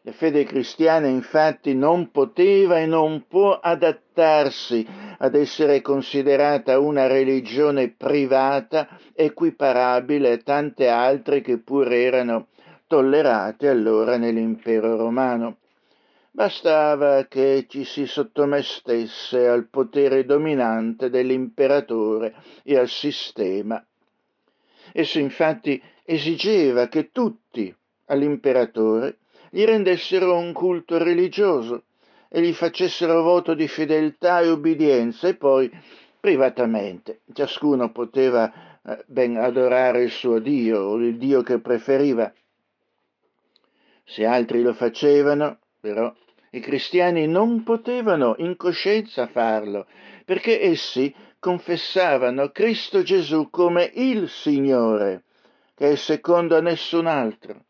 La 0.08 0.14
fede 0.14 0.46
cristiana 0.46 1.08
infatti 1.08 1.76
non 1.76 2.12
poteva 2.12 2.80
e 2.80 2.86
non 2.86 3.26
può 3.28 3.60
adattarsi 3.60 4.88
ad 5.18 5.36
essere 5.36 5.82
considerata 5.82 6.80
una 6.80 7.08
religione 7.08 7.90
privata 7.90 8.88
equiparabile 9.14 10.32
a 10.32 10.38
tante 10.38 10.88
altre 10.88 11.42
che 11.42 11.58
pure 11.58 12.04
erano 12.04 12.48
tollerate 12.88 13.68
allora 13.68 14.16
nell'impero 14.16 14.96
romano. 14.96 15.58
Bastava 16.32 17.26
che 17.26 17.66
ci 17.68 17.84
si 17.84 18.08
sottomettesse 18.08 19.46
al 19.46 19.68
potere 19.68 20.24
dominante 20.24 21.10
dell'imperatore 21.10 22.34
e 22.64 22.78
al 22.78 22.88
sistema. 22.88 23.86
Esso 24.94 25.20
infatti 25.20 25.84
esigeva 26.06 26.88
che 26.88 27.12
tutti 27.12 27.76
all'imperatore 28.06 29.18
gli 29.50 29.64
rendessero 29.64 30.38
un 30.38 30.54
culto 30.54 30.98
religioso 30.98 31.84
e 32.30 32.42
gli 32.42 32.54
facessero 32.54 33.22
voto 33.22 33.54
di 33.54 33.68
fedeltà 33.68 34.42
e 34.42 34.50
obbedienza 34.50 35.28
e 35.28 35.36
poi 35.36 35.72
privatamente 36.20 37.22
ciascuno 37.34 37.92
poteva 37.92 38.52
eh, 38.84 39.04
ben 39.08 39.38
adorare 39.38 40.04
il 40.04 40.12
suo 40.12 40.40
Dio 40.40 40.80
o 40.80 40.96
il 40.98 41.18
Dio 41.18 41.42
che 41.42 41.60
preferiva. 41.60 42.32
Se 44.04 44.26
altri 44.26 44.62
lo 44.62 44.74
facevano, 44.74 45.60
però 45.80 46.14
I 46.50 46.60
cristiani 46.60 47.28
non 47.28 47.64
potevano 47.64 48.36
in 48.38 48.56
coscienza 48.56 49.28
farlo, 49.28 49.86
perché 50.24 50.62
essi 50.62 51.14
confessavano 51.40 52.50
Cristo 52.52 53.04
Gesù 53.04 53.50
come 53.50 53.92
il 53.94 54.30
Signore, 54.30 55.24
che 55.76 55.92
è 55.92 55.96
secondo 55.96 56.56
a 56.56 56.62
nessun 56.62 57.06
altro. 57.06 57.67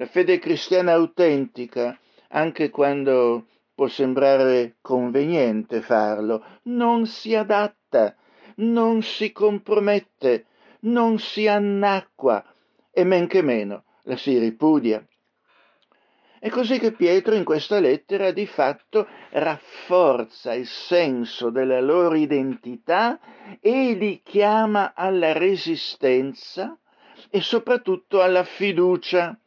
La 0.00 0.06
fede 0.06 0.38
cristiana 0.38 0.92
autentica, 0.92 1.94
anche 2.28 2.70
quando 2.70 3.48
può 3.74 3.86
sembrare 3.86 4.76
conveniente 4.80 5.82
farlo, 5.82 6.42
non 6.62 7.04
si 7.04 7.34
adatta, 7.34 8.16
non 8.56 9.02
si 9.02 9.30
compromette, 9.30 10.46
non 10.84 11.18
si 11.18 11.46
annacqua 11.46 12.42
e 12.90 13.04
men 13.04 13.26
che 13.26 13.42
meno 13.42 13.84
la 14.04 14.16
si 14.16 14.38
ripudia. 14.38 15.06
È 16.38 16.48
così 16.48 16.78
che 16.78 16.92
Pietro 16.92 17.34
in 17.34 17.44
questa 17.44 17.78
lettera 17.78 18.30
di 18.30 18.46
fatto 18.46 19.06
rafforza 19.32 20.54
il 20.54 20.66
senso 20.66 21.50
della 21.50 21.82
loro 21.82 22.14
identità 22.14 23.20
e 23.60 23.92
li 23.92 24.22
chiama 24.24 24.94
alla 24.94 25.34
resistenza 25.34 26.74
e 27.28 27.42
soprattutto 27.42 28.22
alla 28.22 28.44
fiducia 28.44 29.38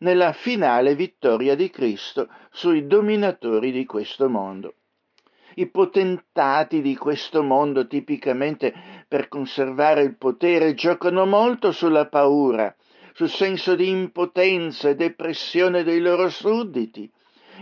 nella 0.00 0.32
finale 0.32 0.94
vittoria 0.94 1.54
di 1.54 1.70
Cristo 1.70 2.28
sui 2.50 2.86
dominatori 2.86 3.70
di 3.72 3.84
questo 3.84 4.28
mondo. 4.28 4.74
I 5.54 5.66
potentati 5.66 6.80
di 6.80 6.96
questo 6.96 7.42
mondo 7.42 7.86
tipicamente 7.86 8.72
per 9.08 9.28
conservare 9.28 10.02
il 10.02 10.16
potere 10.16 10.74
giocano 10.74 11.26
molto 11.26 11.72
sulla 11.72 12.06
paura, 12.06 12.74
sul 13.12 13.28
senso 13.28 13.74
di 13.74 13.88
impotenza 13.88 14.88
e 14.88 14.94
depressione 14.94 15.82
dei 15.82 16.00
loro 16.00 16.28
sudditi 16.28 17.10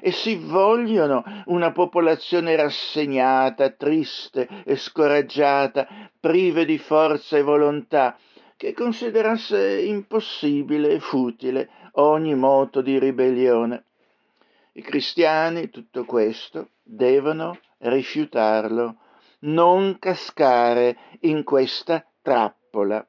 e 0.00 0.12
si 0.12 0.36
vogliono 0.36 1.24
una 1.46 1.72
popolazione 1.72 2.54
rassegnata, 2.56 3.70
triste 3.70 4.48
e 4.64 4.76
scoraggiata, 4.76 6.10
prive 6.20 6.64
di 6.64 6.78
forza 6.78 7.36
e 7.36 7.42
volontà, 7.42 8.16
che 8.58 8.74
considerasse 8.74 9.82
impossibile 9.82 10.90
e 10.90 10.98
futile 10.98 11.70
ogni 11.92 12.34
moto 12.34 12.80
di 12.80 12.98
ribellione. 12.98 13.84
I 14.72 14.82
cristiani 14.82 15.70
tutto 15.70 16.04
questo 16.04 16.70
devono 16.82 17.56
rifiutarlo, 17.78 18.96
non 19.40 19.98
cascare 20.00 20.96
in 21.20 21.44
questa 21.44 22.04
trappola. 22.20 23.06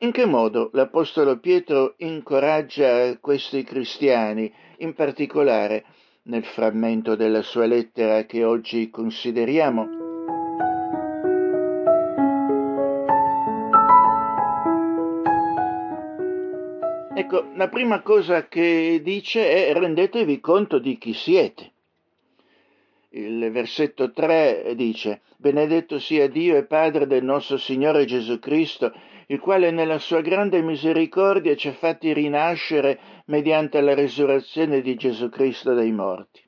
In 0.00 0.12
che 0.12 0.26
modo 0.26 0.68
l'Apostolo 0.74 1.38
Pietro 1.38 1.94
incoraggia 1.96 3.18
questi 3.18 3.64
cristiani, 3.64 4.52
in 4.78 4.92
particolare 4.92 5.86
nel 6.24 6.44
frammento 6.44 7.16
della 7.16 7.40
sua 7.40 7.64
lettera 7.64 8.24
che 8.24 8.44
oggi 8.44 8.90
consideriamo? 8.90 10.07
Ecco, 17.30 17.44
la 17.56 17.68
prima 17.68 18.00
cosa 18.00 18.48
che 18.48 19.02
dice 19.04 19.66
è 19.66 19.74
rendetevi 19.74 20.40
conto 20.40 20.78
di 20.78 20.96
chi 20.96 21.12
siete. 21.12 21.72
Il 23.10 23.50
versetto 23.52 24.12
3 24.12 24.72
dice, 24.74 25.20
Benedetto 25.36 25.98
sia 25.98 26.26
Dio 26.26 26.56
e 26.56 26.64
Padre 26.64 27.06
del 27.06 27.22
nostro 27.22 27.58
Signore 27.58 28.06
Gesù 28.06 28.38
Cristo, 28.38 28.94
il 29.26 29.40
quale 29.40 29.70
nella 29.70 29.98
sua 29.98 30.22
grande 30.22 30.62
misericordia 30.62 31.54
ci 31.54 31.68
ha 31.68 31.74
fatti 31.74 32.14
rinascere 32.14 32.98
mediante 33.26 33.82
la 33.82 33.92
resurrezione 33.92 34.80
di 34.80 34.94
Gesù 34.94 35.28
Cristo 35.28 35.74
dai 35.74 35.92
morti. 35.92 36.40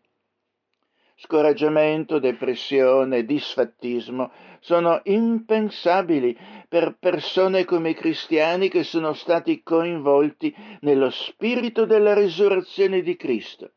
Scoraggiamento, 1.14 2.18
depressione, 2.18 3.26
disfattismo 3.26 4.30
sono 4.60 5.00
impensabili 5.04 6.34
per 6.70 6.94
persone 7.00 7.64
come 7.64 7.90
i 7.90 7.94
cristiani 7.94 8.68
che 8.68 8.84
sono 8.84 9.12
stati 9.12 9.60
coinvolti 9.64 10.54
nello 10.82 11.10
spirito 11.10 11.84
della 11.84 12.14
risurrezione 12.14 13.02
di 13.02 13.16
Cristo. 13.16 13.72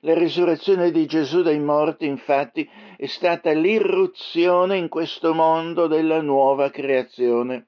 La 0.00 0.14
risurrezione 0.14 0.90
di 0.90 1.06
Gesù 1.06 1.42
dai 1.42 1.60
morti, 1.60 2.06
infatti, 2.06 2.68
è 2.96 3.06
stata 3.06 3.52
l'irruzione 3.52 4.76
in 4.76 4.88
questo 4.88 5.32
mondo 5.32 5.86
della 5.86 6.20
nuova 6.20 6.70
creazione. 6.70 7.66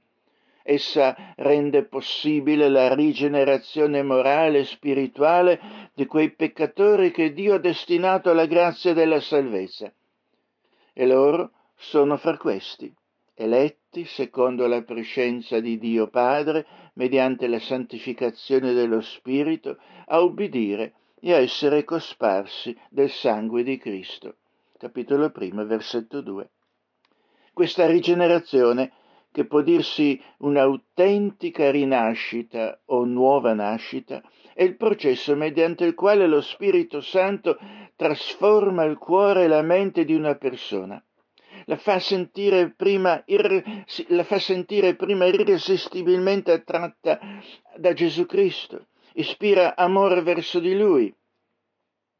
Essa 0.64 1.14
rende 1.36 1.84
possibile 1.84 2.68
la 2.68 2.92
rigenerazione 2.92 4.02
morale 4.02 4.58
e 4.58 4.64
spirituale 4.64 5.60
di 5.94 6.06
quei 6.06 6.30
peccatori 6.30 7.12
che 7.12 7.32
Dio 7.32 7.54
ha 7.54 7.58
destinato 7.58 8.30
alla 8.30 8.46
grazia 8.46 8.94
della 8.94 9.20
salvezza. 9.20 9.92
E 10.92 11.06
loro 11.06 11.52
sono 11.76 12.16
fra 12.16 12.36
questi, 12.36 12.92
eletti 13.34 13.79
secondo 14.04 14.68
la 14.68 14.82
prescenza 14.82 15.58
di 15.58 15.76
Dio 15.76 16.08
Padre, 16.08 16.66
mediante 16.94 17.48
la 17.48 17.58
santificazione 17.58 18.72
dello 18.72 19.00
Spirito, 19.00 19.78
a 20.06 20.20
ubbidire 20.20 20.94
e 21.20 21.32
a 21.32 21.38
essere 21.38 21.82
cosparsi 21.84 22.76
del 22.88 23.10
sangue 23.10 23.62
di 23.64 23.76
Cristo. 23.78 24.36
Capitolo 24.78 25.32
1, 25.34 25.66
versetto 25.66 26.20
2. 26.20 26.50
Questa 27.52 27.86
rigenerazione 27.86 28.92
che 29.32 29.44
può 29.44 29.60
dirsi 29.60 30.20
un'autentica 30.38 31.70
rinascita 31.70 32.80
o 32.86 33.04
nuova 33.04 33.54
nascita, 33.54 34.22
è 34.54 34.62
il 34.62 34.76
processo 34.76 35.36
mediante 35.36 35.84
il 35.84 35.94
quale 35.94 36.26
lo 36.26 36.40
Spirito 36.40 37.00
Santo 37.00 37.58
trasforma 37.96 38.84
il 38.84 38.98
cuore 38.98 39.44
e 39.44 39.48
la 39.48 39.62
mente 39.62 40.04
di 40.04 40.14
una 40.14 40.34
persona. 40.34 41.02
La 41.66 41.76
fa, 41.76 41.98
sentire 41.98 42.70
prima, 42.70 43.22
la 44.08 44.24
fa 44.24 44.38
sentire 44.38 44.94
prima 44.94 45.26
irresistibilmente 45.26 46.52
attratta 46.52 47.18
da 47.76 47.92
Gesù 47.92 48.26
Cristo, 48.26 48.86
ispira 49.14 49.76
amore 49.76 50.22
verso 50.22 50.58
di 50.58 50.76
Lui. 50.76 51.14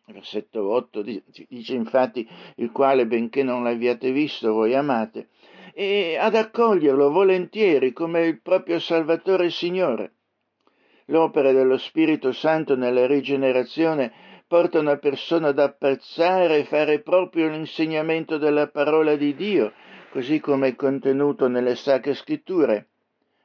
Versetto 0.07 0.68
8 0.68 1.03
dice 1.03 1.74
infatti 1.74 2.28
il 2.57 2.72
quale 2.72 3.07
benché 3.07 3.45
non 3.45 3.62
l'abbiate 3.62 4.11
visto 4.11 4.53
voi 4.53 4.74
amate 4.74 5.28
e 5.72 6.16
ad 6.18 6.34
accoglierlo 6.34 7.11
volentieri 7.11 7.93
come 7.93 8.26
il 8.26 8.41
proprio 8.41 8.80
Salvatore 8.80 9.47
e 9.47 9.51
Signore. 9.51 10.12
L'opera 11.07 11.53
dello 11.53 11.76
Spirito 11.76 12.32
Santo 12.32 12.76
nella 12.76 13.07
rigenerazione 13.07 14.12
porta 14.51 14.80
una 14.80 14.96
persona 14.96 15.51
ad 15.51 15.61
apprezzare 15.61 16.59
e 16.59 16.64
fare 16.64 17.03
proprio 17.03 17.48
l'insegnamento 17.48 18.36
della 18.36 18.66
parola 18.66 19.14
di 19.14 19.36
Dio, 19.36 19.72
così 20.11 20.40
come 20.40 20.66
è 20.66 20.74
contenuto 20.74 21.46
nelle 21.46 21.76
sacre 21.76 22.14
scritture, 22.14 22.88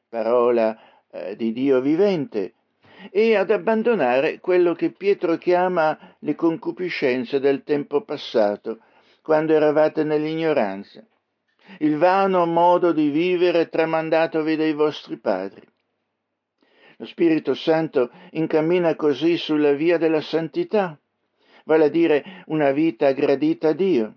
parola 0.10 0.76
eh, 1.12 1.36
di 1.36 1.54
Dio 1.54 1.80
vivente, 1.80 2.54
e 3.12 3.36
ad 3.36 3.52
abbandonare 3.52 4.40
quello 4.40 4.74
che 4.74 4.94
Pietro 4.94 5.38
chiama 5.38 5.96
le 6.22 6.34
concupiscenze 6.34 7.40
del 7.40 7.62
tempo 7.62 8.02
passato, 8.02 8.80
quando 9.22 9.54
eravate 9.54 10.04
nell'ignoranza. 10.04 11.06
Il 11.78 11.98
vano 11.98 12.48
modo 12.48 12.92
di 12.92 13.10
vivere 13.10 13.70
tramandatovi 13.70 14.56
dai 14.56 14.74
vostri 14.74 15.18
padri. 15.18 15.62
Lo 16.98 17.06
Spirito 17.06 17.54
Santo 17.54 18.10
incammina 18.32 18.96
così 18.96 19.38
sulla 19.38 19.74
via 19.74 19.98
della 19.98 20.22
santità, 20.22 20.98
vale 21.66 21.86
a 21.86 21.90
dire 21.90 22.44
una 22.48 22.72
vita 22.72 23.12
gradita 23.12 23.70
a 23.70 23.74
Dio. 23.74 24.14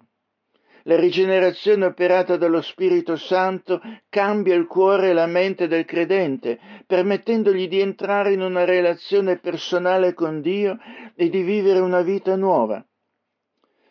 La 0.85 0.97
rigenerazione 0.97 1.85
operata 1.85 2.37
dallo 2.37 2.63
Spirito 2.63 3.17
Santo 3.17 3.81
cambia 4.09 4.55
il 4.55 4.67
cuore 4.67 5.11
e 5.11 5.13
la 5.13 5.27
mente 5.27 5.67
del 5.67 5.85
credente, 5.85 6.59
permettendogli 6.87 7.69
di 7.69 7.81
entrare 7.81 8.33
in 8.33 8.41
una 8.41 8.65
relazione 8.65 9.39
personale 9.39 10.15
con 10.15 10.41
Dio 10.41 10.79
e 11.15 11.29
di 11.29 11.43
vivere 11.43 11.81
una 11.81 12.01
vita 12.01 12.37
nuova. 12.37 12.83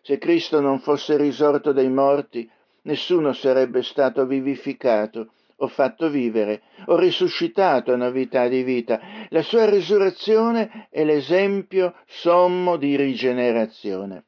Se 0.01 0.17
Cristo 0.17 0.61
non 0.61 0.79
fosse 0.79 1.17
risorto 1.17 1.73
dai 1.73 1.89
morti, 1.89 2.49
nessuno 2.83 3.33
sarebbe 3.33 3.83
stato 3.83 4.25
vivificato 4.25 5.33
o 5.57 5.67
fatto 5.67 6.09
vivere 6.09 6.61
o 6.85 6.97
risuscitato 6.97 7.95
novità 7.95 8.47
di 8.47 8.63
vita. 8.63 8.99
La 9.29 9.41
sua 9.41 9.69
risurrezione 9.69 10.87
è 10.89 11.03
l'esempio 11.03 11.95
sommo 12.05 12.77
di 12.77 12.95
rigenerazione. 12.95 14.25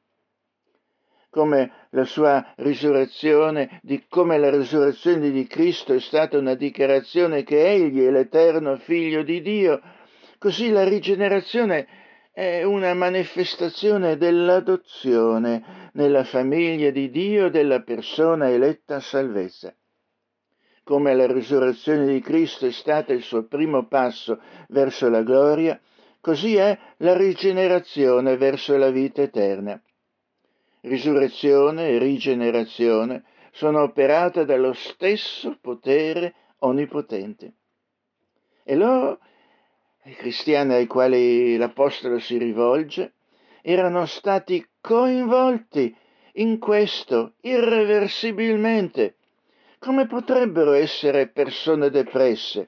Come 1.29 1.71
la 1.91 2.05
sua 2.05 2.53
risurrezione, 2.57 3.79
di 3.83 4.05
come 4.07 4.39
la 4.39 4.49
risurrezione 4.49 5.29
di 5.29 5.45
Cristo 5.45 5.93
è 5.93 5.99
stata 5.99 6.39
una 6.39 6.55
dichiarazione 6.55 7.43
che 7.43 7.69
egli 7.69 8.01
è 8.01 8.09
l'eterno 8.09 8.77
figlio 8.77 9.21
di 9.21 9.41
Dio, 9.41 9.79
così 10.39 10.71
la 10.71 10.83
rigenerazione 10.83 11.87
è 12.31 12.63
una 12.63 12.93
manifestazione 12.95 14.17
dell'adozione 14.17 15.91
nella 15.93 16.23
famiglia 16.23 16.89
di 16.89 17.11
Dio 17.11 17.49
della 17.49 17.81
persona 17.81 18.49
eletta 18.49 18.95
a 18.95 18.99
salvezza. 18.99 19.75
Come 20.89 21.13
la 21.13 21.27
risurrezione 21.27 22.07
di 22.07 22.19
Cristo 22.19 22.65
è 22.65 22.71
stata 22.71 23.13
il 23.13 23.21
suo 23.21 23.43
primo 23.43 23.85
passo 23.85 24.39
verso 24.69 25.07
la 25.07 25.21
gloria, 25.21 25.79
Così 26.21 26.57
è 26.57 26.77
la 26.97 27.15
rigenerazione 27.15 28.35
verso 28.35 28.75
la 28.75 28.89
vita 28.89 29.21
eterna. 29.21 29.81
Risurrezione 30.81 31.89
e 31.89 31.97
rigenerazione 31.97 33.23
sono 33.51 33.83
operate 33.83 34.43
dallo 34.43 34.73
stesso 34.73 35.57
potere 35.61 36.33
onnipotente. 36.59 37.53
E 38.63 38.75
loro, 38.75 39.19
i 40.03 40.13
cristiani 40.13 40.73
ai 40.73 40.87
quali 40.87 41.55
l'Apostolo 41.55 42.19
si 42.19 42.37
rivolge, 42.37 43.13
erano 43.61 44.05
stati 44.05 44.65
coinvolti 44.81 45.95
in 46.33 46.59
questo 46.59 47.35
irreversibilmente. 47.41 49.15
Come 49.79 50.07
potrebbero 50.07 50.73
essere 50.73 51.27
persone 51.27 51.89
depresse? 51.89 52.67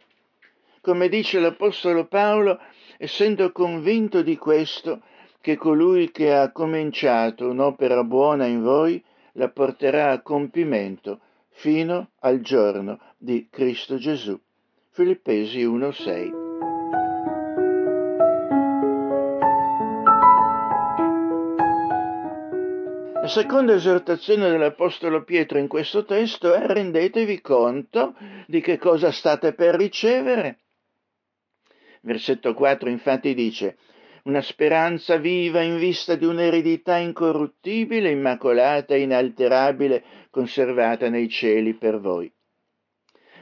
Come 0.80 1.10
dice 1.10 1.42
l'Apostolo 1.42 2.06
Paolo, 2.08 2.58
essendo 2.98 3.52
convinto 3.52 4.22
di 4.22 4.38
questo, 4.38 5.02
che 5.42 5.58
colui 5.58 6.10
che 6.12 6.34
ha 6.34 6.54
cominciato 6.54 7.50
un'opera 7.50 8.04
buona 8.06 8.46
in 8.46 8.62
voi 8.62 9.04
la 9.34 9.50
porterà 9.50 10.12
a 10.12 10.22
compimento 10.22 11.20
fino 11.50 12.12
al 12.20 12.40
giorno 12.40 12.98
di 13.18 13.48
Cristo 13.50 13.98
Gesù. 13.98 14.40
Filippesi 14.92 15.66
1:6 15.66 16.41
La 23.22 23.28
seconda 23.28 23.74
esortazione 23.76 24.50
dell'Apostolo 24.50 25.24
Pietro 25.24 25.60
in 25.60 25.68
questo 25.68 26.06
testo 26.06 26.56
è 26.56 26.66
rendetevi 26.66 27.40
conto 27.40 28.16
di 28.48 28.62
che 28.62 28.80
cosa 28.80 29.12
state 29.12 29.54
per 29.54 29.76
ricevere. 29.76 30.62
Versetto 32.02 32.56
4 32.56 32.90
infatti 32.90 33.36
dice, 33.36 33.78
una 34.24 34.42
speranza 34.42 35.18
viva 35.18 35.62
in 35.62 35.78
vista 35.78 36.16
di 36.16 36.26
un'eredità 36.26 36.98
incorruttibile, 36.98 38.10
immacolata 38.10 38.96
e 38.96 39.02
inalterabile, 39.02 40.04
conservata 40.32 41.08
nei 41.08 41.30
cieli 41.30 41.76
per 41.76 42.00
voi. 42.00 42.34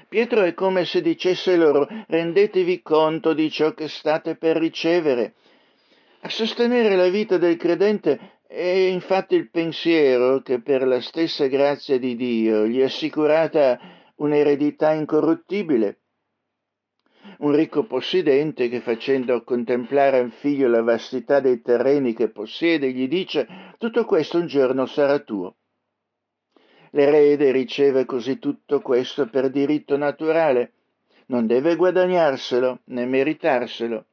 Pietro 0.10 0.42
è 0.42 0.54
come 0.54 0.84
se 0.84 1.02
dicesse 1.02 1.56
loro 1.56 1.88
rendetevi 2.08 2.82
conto 2.82 3.34
di 3.34 3.50
ciò 3.50 3.74
che 3.74 3.88
state 3.88 4.36
per 4.36 4.58
ricevere. 4.58 5.36
A 6.20 6.30
sostenere 6.30 6.98
la 6.98 7.08
vita 7.08 7.38
del 7.38 7.56
credente 7.56 8.39
è 8.52 8.64
infatti 8.64 9.36
il 9.36 9.52
pensiero 9.52 10.42
che 10.42 10.60
per 10.60 10.88
la 10.88 11.00
stessa 11.02 11.46
grazia 11.46 12.00
di 12.00 12.16
Dio 12.16 12.66
gli 12.66 12.80
è 12.80 12.86
assicurata 12.86 13.80
un'eredità 14.16 14.92
incorruttibile, 14.92 16.00
un 17.38 17.52
ricco 17.52 17.86
possidente 17.86 18.68
che 18.68 18.82
facendo 18.82 19.44
contemplare 19.44 20.18
al 20.18 20.32
figlio 20.32 20.68
la 20.68 20.82
vastità 20.82 21.40
dei 21.40 21.62
terreni 21.62 22.16
che 22.16 22.30
possiede, 22.30 22.92
gli 22.92 23.08
dice 23.08 23.48
tutto 23.78 24.04
questo 24.06 24.40
un 24.40 24.48
giorno 24.48 24.88
sarà 24.88 25.20
tuo. 25.20 25.58
L'erede 26.94 27.52
riceve 27.52 28.06
così 28.06 28.40
tutto 28.40 28.82
questo 28.82 29.30
per 29.30 29.52
diritto 29.52 29.96
naturale, 29.96 30.74
non 31.28 31.46
deve 31.46 31.76
guadagnarselo 31.76 32.80
né 32.86 33.06
meritarselo. 33.06 34.06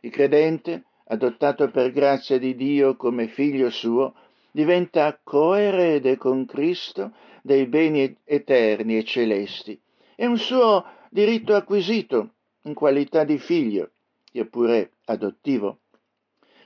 Il 0.00 0.10
credente, 0.10 0.84
adottato 1.08 1.70
per 1.70 1.92
grazia 1.92 2.38
di 2.38 2.54
Dio 2.54 2.96
come 2.96 3.28
figlio 3.28 3.70
suo, 3.70 4.14
diventa 4.50 5.18
coerede 5.22 6.16
con 6.16 6.46
Cristo 6.46 7.12
dei 7.42 7.66
beni 7.66 8.16
eterni 8.24 8.96
e 8.96 9.04
celesti. 9.04 9.78
È 10.14 10.26
un 10.26 10.38
suo 10.38 10.84
diritto 11.10 11.54
acquisito 11.54 12.30
in 12.62 12.74
qualità 12.74 13.24
di 13.24 13.38
figlio, 13.38 13.90
eppure 14.32 14.92
adottivo. 15.06 15.78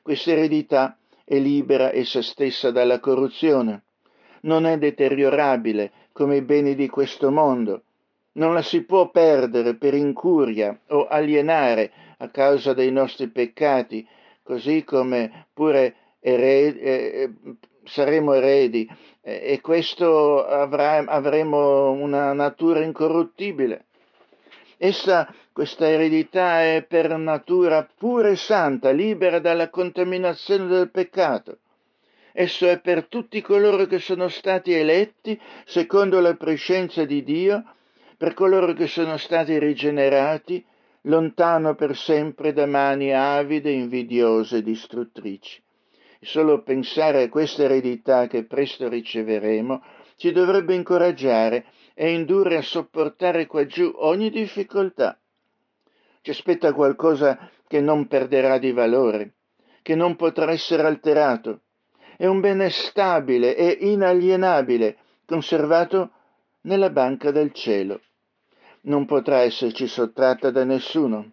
Questa 0.03 0.33
eredità 0.33 0.97
è 1.25 1.39
libera 1.39 1.93
essa 1.93 2.23
stessa 2.23 2.71
dalla 2.71 2.99
corruzione, 2.99 3.85
non 4.43 4.67
è 4.67 4.77
deteriorabile 4.79 5.93
come 6.13 6.37
i 6.37 6.43
beni 6.43 6.75
di 6.75 6.89
questo 6.89 7.31
mondo, 7.31 7.83
non 8.33 8.55
la 8.55 8.63
si 8.63 8.83
può 8.83 9.11
perdere 9.11 9.77
per 9.77 9.95
incuria 9.95 10.77
o 10.89 11.07
alienare 11.07 11.93
a 12.19 12.29
causa 12.29 12.73
dei 12.73 12.91
nostri 12.91 13.29
peccati, 13.29 14.07
così 14.43 14.85
come 14.85 15.47
pure 15.53 15.95
eredi, 16.21 16.79
eh, 16.81 17.31
saremo 17.85 18.33
eredi 18.33 18.89
eh, 19.23 19.41
e 19.45 19.61
questo 19.61 20.45
avrà, 20.45 20.99
avremo 20.99 21.91
una 21.91 22.33
natura 22.33 22.83
incorruttibile. 22.83 23.87
Essa, 24.77 25.33
questa 25.53 25.89
eredità 25.89 26.63
è 26.63 26.85
per 26.89 27.17
natura 27.17 27.89
pura 27.97 28.29
e 28.29 28.37
santa, 28.37 28.91
libera 28.91 29.39
dalla 29.39 29.71
contaminazione 29.71 30.67
del 30.67 30.91
peccato. 30.91 31.59
Esso 32.33 32.67
è 32.67 32.81
per 32.81 33.07
tutti 33.07 33.41
coloro 33.43 33.87
che 33.87 33.99
sono 33.99 34.29
stati 34.29 34.73
eletti 34.73 35.39
secondo 35.67 36.19
la 36.21 36.35
prescenza 36.35 37.05
di 37.05 37.23
Dio, 37.23 37.63
per 38.17 38.35
coloro 38.35 38.73
che 38.73 38.87
sono 38.87 39.19
stati 39.19 39.59
rigenerati, 39.59 40.65
lontano 41.03 41.75
per 41.75 41.97
sempre 41.97 42.53
da 42.53 42.67
mani 42.67 43.13
avide, 43.13 43.71
invidiose 43.71 44.63
distruttrici. 44.63 45.63
Solo 46.21 46.63
pensare 46.63 47.25
a 47.25 47.29
questa 47.29 47.65
eredità 47.65 48.29
che 48.29 48.45
presto 48.45 48.89
riceveremo 48.89 49.83
ci 50.17 50.31
dovrebbe 50.31 50.75
incoraggiare 50.75 51.67
e 51.95 52.13
indurre 52.13 52.57
a 52.57 52.63
sopportare 52.63 53.47
qua 53.47 53.67
giù 53.67 53.93
ogni 53.97 54.31
difficoltà. 54.31 55.19
Ci 56.21 56.31
aspetta 56.31 56.73
qualcosa 56.73 57.51
che 57.67 57.81
non 57.81 58.07
perderà 58.07 58.59
di 58.59 58.71
valore, 58.71 59.35
che 59.83 59.97
non 59.97 60.15
potrà 60.15 60.53
essere 60.53 60.87
alterato. 60.87 61.63
È 62.17 62.27
un 62.27 62.39
bene 62.39 62.71
stabile 62.71 63.57
e 63.57 63.79
inalienabile, 63.81 64.99
conservato 65.27 66.11
nella 66.63 66.91
banca 66.91 67.33
del 67.33 67.53
cielo. 67.53 68.01
Non 68.85 69.07
potrà 69.07 69.41
esserci 69.41 69.87
sottratta 69.87 70.51
da 70.51 70.65
nessuno. 70.65 71.33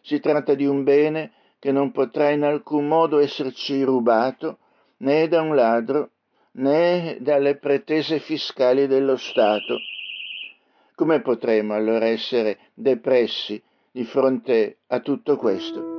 Si 0.00 0.20
tratta 0.20 0.54
di 0.54 0.64
un 0.64 0.84
bene 0.84 1.32
che 1.58 1.72
non 1.72 1.90
potrà 1.90 2.30
in 2.30 2.44
alcun 2.44 2.86
modo 2.86 3.18
esserci 3.18 3.82
rubato 3.82 4.58
né 4.98 5.26
da 5.26 5.40
un 5.40 5.54
ladro 5.54 6.10
né 6.52 7.18
dalle 7.20 7.56
pretese 7.56 8.20
fiscali 8.20 8.86
dello 8.86 9.16
Stato. 9.16 9.78
Come 10.94 11.20
potremo 11.20 11.74
allora 11.74 12.06
essere 12.06 12.58
depressi 12.74 13.60
di 13.90 14.04
fronte 14.04 14.78
a 14.86 15.00
tutto 15.00 15.36
questo? 15.36 15.97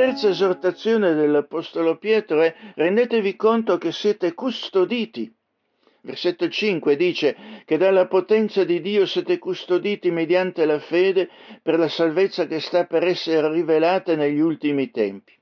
Terza 0.00 0.30
esortazione 0.30 1.12
dell'Apostolo 1.12 1.98
Pietro 1.98 2.40
è 2.40 2.54
rendetevi 2.74 3.36
conto 3.36 3.76
che 3.76 3.92
siete 3.92 4.32
custoditi 4.32 5.30
Versetto 6.02 6.48
5 6.48 6.96
dice 6.96 7.36
che 7.66 7.76
dalla 7.76 8.06
potenza 8.06 8.64
di 8.64 8.80
Dio 8.80 9.04
siete 9.04 9.38
custoditi 9.38 10.10
mediante 10.10 10.64
la 10.64 10.78
fede 10.78 11.28
per 11.62 11.78
la 11.78 11.88
salvezza 11.88 12.46
che 12.46 12.60
sta 12.60 12.86
per 12.86 13.04
essere 13.04 13.52
rivelata 13.52 14.16
negli 14.16 14.40
ultimi 14.40 14.90
tempi. 14.90 15.34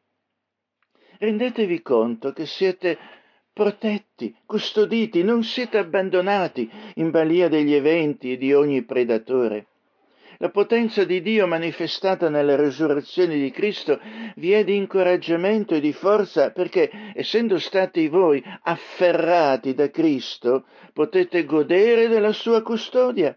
Rendetevi 1.19 1.81
conto 1.81 2.33
che 2.33 2.45
siete 2.45 2.99
protetti, 3.53 4.35
custoditi, 4.45 5.23
non 5.23 5.45
siete 5.45 5.79
abbandonati 5.79 6.69
in 6.95 7.11
balia 7.11 7.49
degli 7.49 7.75
eventi 7.75 8.33
e 8.33 8.37
di 8.37 8.53
ogni 8.53 8.83
predatore. 8.83 9.67
La 10.41 10.51
potenza 10.51 11.03
di 11.03 11.21
Dio 11.21 11.49
manifestata 11.49 12.29
nella 12.29 12.55
resurrezione 12.55 13.35
di 13.35 13.51
Cristo 13.51 13.99
vi 14.37 14.53
è 14.53 14.63
di 14.63 14.77
incoraggiamento 14.77 15.75
e 15.75 15.81
di 15.81 15.93
forza 15.93 16.53
perché, 16.53 17.13
essendo 17.13 17.59
stati 17.59 18.07
voi 18.07 18.41
afferrati 18.63 19.75
da 19.75 19.91
Cristo, 19.91 20.65
potete 20.93 21.45
godere 21.45 22.07
della 22.07 22.31
sua 22.31 22.63
custodia. 22.63 23.37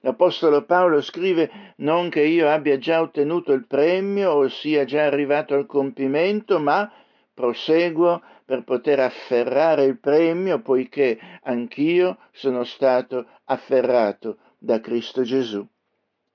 L'Apostolo 0.00 0.64
Paolo 0.64 1.00
scrive 1.00 1.74
non 1.76 2.08
che 2.08 2.22
io 2.22 2.48
abbia 2.48 2.78
già 2.78 3.00
ottenuto 3.00 3.52
il 3.52 3.68
premio 3.68 4.32
o 4.32 4.48
sia 4.48 4.84
già 4.84 5.04
arrivato 5.04 5.54
al 5.54 5.66
compimento, 5.66 6.58
ma 6.58 6.92
proseguo 7.32 8.20
per 8.44 8.64
poter 8.64 8.98
afferrare 8.98 9.84
il 9.84 10.00
premio 10.00 10.62
poiché 10.62 11.16
anch'io 11.44 12.18
sono 12.32 12.64
stato 12.64 13.24
afferrato 13.44 14.38
da 14.58 14.80
Cristo 14.80 15.22
Gesù. 15.22 15.64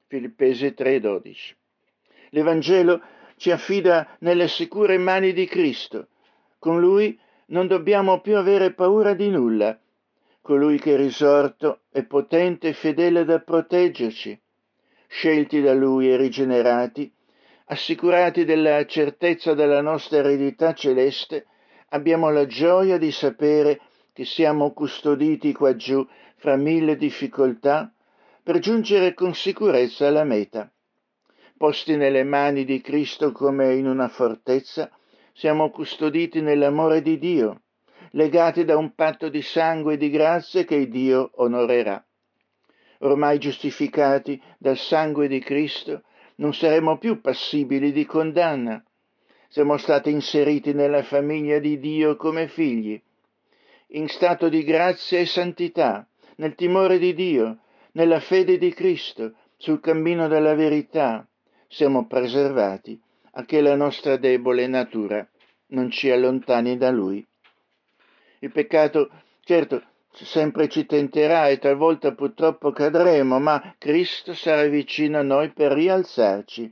Filippesi 0.10 0.74
3:12. 0.74 1.54
L'Evangelo 2.30 3.02
ci 3.36 3.52
affida 3.52 4.16
nelle 4.20 4.48
sicure 4.48 4.98
mani 4.98 5.34
di 5.34 5.46
Cristo. 5.46 6.08
Con 6.60 6.80
Lui 6.80 7.20
non 7.48 7.68
dobbiamo 7.68 8.22
più 8.22 8.38
avere 8.38 8.72
paura 8.72 9.14
di 9.14 9.30
nulla. 9.30 9.78
Colui 10.42 10.80
che 10.80 10.94
è 10.94 10.98
risorto 10.98 11.82
è 11.92 12.04
potente 12.04 12.70
e 12.70 12.74
fedele 12.74 13.26
da 13.26 13.40
proteggerci. 13.40 14.40
Scelti 15.08 15.62
da 15.62 15.74
Lui 15.74 16.10
e 16.10 16.16
rigenerati, 16.16 17.12
assicurati 17.66 18.46
della 18.46 18.86
certezza 18.86 19.54
della 19.54 19.82
nostra 19.82 20.20
eredità 20.20 20.74
celeste, 20.74 21.48
abbiamo 21.90 22.30
la 22.30 22.46
gioia 22.46 22.98
di 22.98 23.12
sapere 23.12 23.82
che 24.14 24.24
siamo 24.24 24.72
custoditi 24.72 25.52
qua 25.54 25.76
giù 25.76 26.06
fra 26.36 26.56
mille 26.56 26.96
difficoltà, 26.96 27.92
per 28.48 28.60
giungere 28.60 29.14
con 29.14 29.34
sicurezza 29.34 30.08
alla 30.08 30.24
meta. 30.24 30.72
Posti 31.58 31.98
nelle 31.98 32.24
mani 32.24 32.64
di 32.64 32.80
Cristo 32.80 33.34
come 33.34 33.76
in 33.76 33.86
una 33.86 34.08
fortezza, 34.08 34.90
siamo 35.34 35.70
custoditi 35.70 36.40
nell'amore 36.40 37.02
di 37.02 37.18
Dio, 37.18 37.64
legati 38.12 38.64
da 38.64 38.78
un 38.78 38.96
patto 38.96 39.28
di 39.28 39.42
sangue 39.42 39.96
e 39.96 39.98
di 39.98 40.10
grazie 40.10 40.64
che 40.64 40.88
Dio 40.88 41.32
onorerà. 41.36 42.02
Ormai 43.00 43.38
giustificati 43.38 44.42
dal 44.58 44.78
sangue 44.78 45.28
di 45.28 45.40
Cristo, 45.40 46.04
non 46.36 46.54
saremo 46.54 46.98
più 46.98 47.20
passibili 47.20 47.92
di 47.92 48.06
condanna. 48.06 48.82
Siamo 49.50 49.76
stati 49.76 50.10
inseriti 50.10 50.72
nella 50.72 51.04
famiglia 51.04 51.60
di 51.60 51.80
Dio 51.80 52.16
come 52.16 52.48
figli, 52.48 52.98
in 53.88 54.08
stato 54.08 54.48
di 54.48 54.64
grazia 54.64 55.20
e 55.20 55.26
santità, 55.26 56.08
nel 56.38 56.56
timore 56.56 56.98
di 56.98 57.14
Dio, 57.14 57.60
nella 57.98 58.20
fede 58.20 58.60
di 58.60 58.72
Cristo, 58.74 59.34
sul 59.58 59.80
cammino 59.80 60.28
della 60.28 60.54
verità. 60.54 61.28
Siamo 61.68 62.06
preservati 62.06 63.00
a 63.32 63.44
che 63.44 63.60
la 63.60 63.76
nostra 63.76 64.18
debole 64.18 64.68
natura 64.68 65.28
non 65.70 65.90
ci 65.90 66.12
allontani 66.12 66.78
da 66.78 66.92
Lui. 66.92 67.26
Il 68.40 68.52
peccato, 68.52 69.10
certo, 69.44 69.82
sempre 70.12 70.70
ci 70.70 70.86
tenterà 70.86 71.48
e 71.48 71.58
talvolta 71.58 72.14
purtroppo 72.14 72.72
cadremo, 72.72 73.40
ma 73.40 73.74
Cristo 73.80 74.36
sarà 74.36 74.68
vicino 74.68 75.18
a 75.18 75.24
noi 75.24 75.50
per 75.50 75.72
rialzarci. 75.72 76.72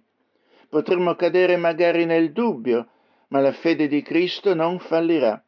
Potremmo 0.70 1.16
cadere 1.16 1.58
magari 1.58 2.06
nel 2.06 2.34
dubbio, 2.34 2.88
ma 3.30 3.40
la 3.40 3.52
fede 3.52 3.88
di 3.88 4.04
Cristo 4.04 4.54
non 4.54 4.78
fallirà. 4.78 5.44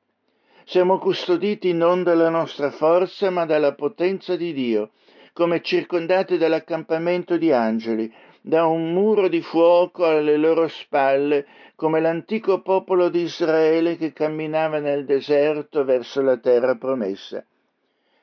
Siamo 0.66 0.98
custoditi 0.98 1.72
non 1.74 2.02
dalla 2.02 2.30
nostra 2.30 2.72
forza, 2.72 3.30
ma 3.30 3.46
dalla 3.46 3.76
potenza 3.76 4.36
di 4.36 4.54
Dio, 4.54 4.92
come 5.38 5.62
circondati 5.62 6.40
dall'accampamento 6.40 7.38
di 7.38 7.52
angeli, 7.52 8.12
da 8.42 8.66
un 8.66 8.92
muro 8.92 9.28
di 9.28 9.42
fuoco 9.42 10.04
alle 10.04 10.36
loro 10.36 10.68
spalle, 10.68 11.46
come 11.76 12.02
l'antico 12.02 12.64
popolo 12.64 13.10
di 13.10 13.22
Israele 13.22 13.98
che 13.98 14.14
camminava 14.14 14.80
nel 14.80 15.06
deserto 15.06 15.84
verso 15.84 16.24
la 16.24 16.38
terra 16.38 16.74
promessa. 16.74 17.46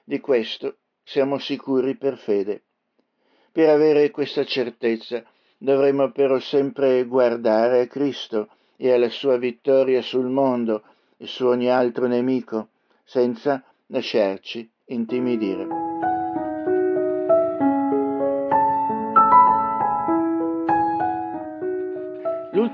Di 0.03 0.19
questo 0.19 0.79
siamo 1.05 1.39
sicuri 1.39 1.95
per 1.95 2.17
fede. 2.17 2.63
Per 3.53 3.69
avere 3.69 4.11
questa 4.11 4.43
certezza 4.43 5.23
dovremo 5.57 6.11
però 6.11 6.41
sempre 6.41 7.05
guardare 7.05 7.83
a 7.83 7.87
Cristo 7.87 8.49
e 8.77 8.91
alla 8.91 9.09
sua 9.09 9.37
vittoria 9.37 10.03
sul 10.03 10.27
mondo 10.27 10.83
e 11.17 11.29
su 11.29 11.47
ogni 11.47 11.71
altro 11.71 12.09
nemico, 12.09 12.71
senza 13.05 13.63
lasciarci 13.87 14.69
intimidire. 14.87 15.84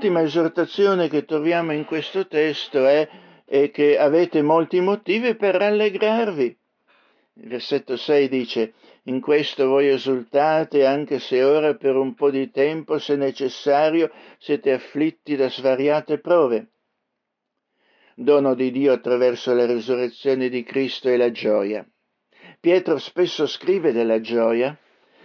L'ultima 0.01 0.23
esortazione 0.23 1.09
che 1.09 1.25
troviamo 1.25 1.73
in 1.73 1.85
questo 1.85 2.25
testo 2.25 2.87
è, 2.87 3.07
è 3.45 3.69
che 3.69 3.99
avete 3.99 4.41
molti 4.41 4.79
motivi 4.81 5.35
per 5.35 5.53
rallegrarvi 5.53 6.57
il 7.35 7.47
versetto 7.47 7.95
6 7.95 8.27
dice, 8.27 8.73
in 9.03 9.21
questo 9.21 9.67
voi 9.67 9.87
esultate 9.87 10.85
anche 10.85 11.19
se 11.19 11.41
ora 11.43 11.75
per 11.75 11.95
un 11.95 12.13
po' 12.13 12.29
di 12.29 12.51
tempo, 12.51 12.99
se 12.99 13.15
necessario, 13.15 14.11
siete 14.37 14.73
afflitti 14.73 15.35
da 15.35 15.49
svariate 15.49 16.19
prove. 16.19 16.71
Dono 18.15 18.53
di 18.53 18.69
Dio 18.71 18.91
attraverso 18.91 19.53
la 19.53 19.65
risurrezione 19.65 20.49
di 20.49 20.63
Cristo 20.63 21.09
è 21.09 21.15
la 21.15 21.31
gioia. 21.31 21.87
Pietro 22.59 22.97
spesso 22.97 23.47
scrive 23.47 23.91
della 23.91 24.19
gioia, 24.19 24.77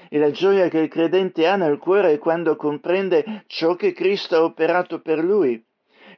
e 0.08 0.18
la 0.18 0.30
gioia 0.30 0.68
che 0.68 0.78
il 0.78 0.88
credente 0.88 1.46
ha 1.46 1.56
nel 1.56 1.78
cuore 1.78 2.18
quando 2.18 2.56
comprende 2.56 3.44
ciò 3.46 3.74
che 3.74 3.92
Cristo 3.92 4.36
ha 4.36 4.44
operato 4.44 5.00
per 5.00 5.18
lui 5.18 5.62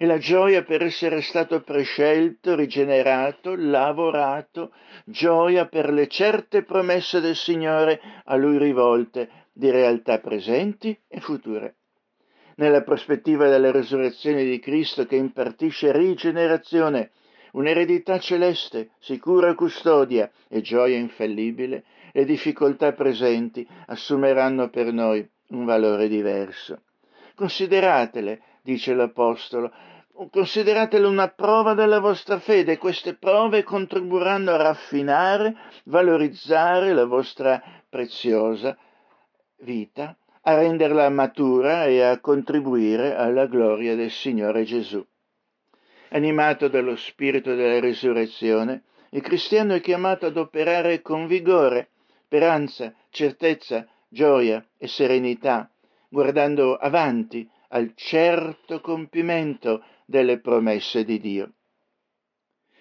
e 0.01 0.07
la 0.07 0.19
gioia 0.19 0.63
per 0.63 0.83
essere 0.83 1.21
stato 1.23 1.61
prescelto, 1.63 2.55
rigenerato, 2.55 3.55
lavorato, 3.57 4.73
gioia 5.05 5.67
per 5.67 5.93
le 5.93 6.07
certe 6.07 6.63
promesse 6.63 7.21
del 7.21 7.35
Signore 7.35 8.01
a 8.25 8.37
lui 8.37 8.59
rivolte, 8.59 9.47
di 9.53 9.71
realtà 9.71 10.21
presenti 10.21 10.97
e 11.09 11.21
future. 11.21 11.75
Nella 12.57 12.83
prospettiva 12.83 13.49
della 13.49 13.73
resurrezione 13.73 14.45
di 14.45 14.61
Cristo 14.61 15.05
che 15.05 15.17
impartisce 15.17 15.91
rigenerazione, 15.91 17.11
un'eredità 17.53 18.21
celeste, 18.21 18.91
sicura 19.01 19.55
custodia 19.55 20.31
e 20.49 20.61
gioia 20.61 20.97
infallibile, 20.97 21.85
le 22.13 22.25
difficoltà 22.25 22.93
presenti 22.93 23.67
assumeranno 23.87 24.69
per 24.69 24.93
noi 24.93 25.29
un 25.49 25.65
valore 25.65 26.09
diverso. 26.09 26.83
Consideratele, 27.35 28.43
dice 28.63 28.95
l'Apostolo, 28.95 29.73
consideratele 30.31 31.07
una 31.07 31.29
prova 31.29 31.75
della 31.75 32.01
vostra 32.01 32.39
fede. 32.39 32.79
Queste 32.79 33.15
prove 33.15 33.63
contribuiranno 33.63 34.51
a 34.51 34.57
raffinare, 34.57 35.55
valorizzare 35.85 36.93
la 36.93 37.05
vostra 37.05 37.63
preziosa 37.89 38.77
vita, 39.61 40.17
a 40.43 40.55
renderla 40.55 41.09
matura 41.11 41.87
e 41.87 42.01
a 42.03 42.19
contribuire 42.21 43.15
alla 43.15 43.47
gloria 43.47 43.95
del 43.95 44.11
Signore 44.11 44.65
Gesù. 44.65 45.05
Animato 46.11 46.69
dallo 46.69 46.97
spirito 46.97 47.55
della 47.55 47.81
risurrezione, 47.81 48.85
il 49.11 49.21
cristiano 49.21 49.75
è 49.75 49.81
chiamato 49.81 50.27
ad 50.27 50.37
operare 50.37 51.03
con 51.03 51.27
vigore, 51.27 51.91
speranza, 52.29 52.95
certezza, 53.09 53.89
gioia 54.07 54.63
e 54.77 54.87
serenità, 54.87 55.71
guardando 56.11 56.77
avanti 56.77 57.49
al 57.69 57.93
certo 57.95 58.83
compimento 58.83 59.83
delle 60.05 60.39
promesse 60.39 61.05
di 61.05 61.21
Dio. 61.21 61.53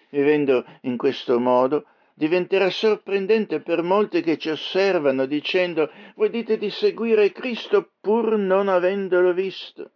Vivendo 0.10 0.66
in 0.82 0.98
questo 0.98 1.40
modo, 1.40 1.86
diventerà 2.14 2.70
sorprendente 2.70 3.62
per 3.62 3.84
molti 3.84 4.22
che 4.22 4.38
ci 4.38 4.50
osservano 4.50 5.26
dicendo 5.26 5.90
voi 6.16 6.30
dite 6.30 6.58
di 6.58 6.70
seguire 6.70 7.32
Cristo 7.32 7.92
pur 8.02 8.38
non 8.38 8.68
avendolo 8.68 9.32
visto. 9.32 9.92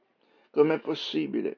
Com'è 0.49 0.80
possibile? 0.80 1.58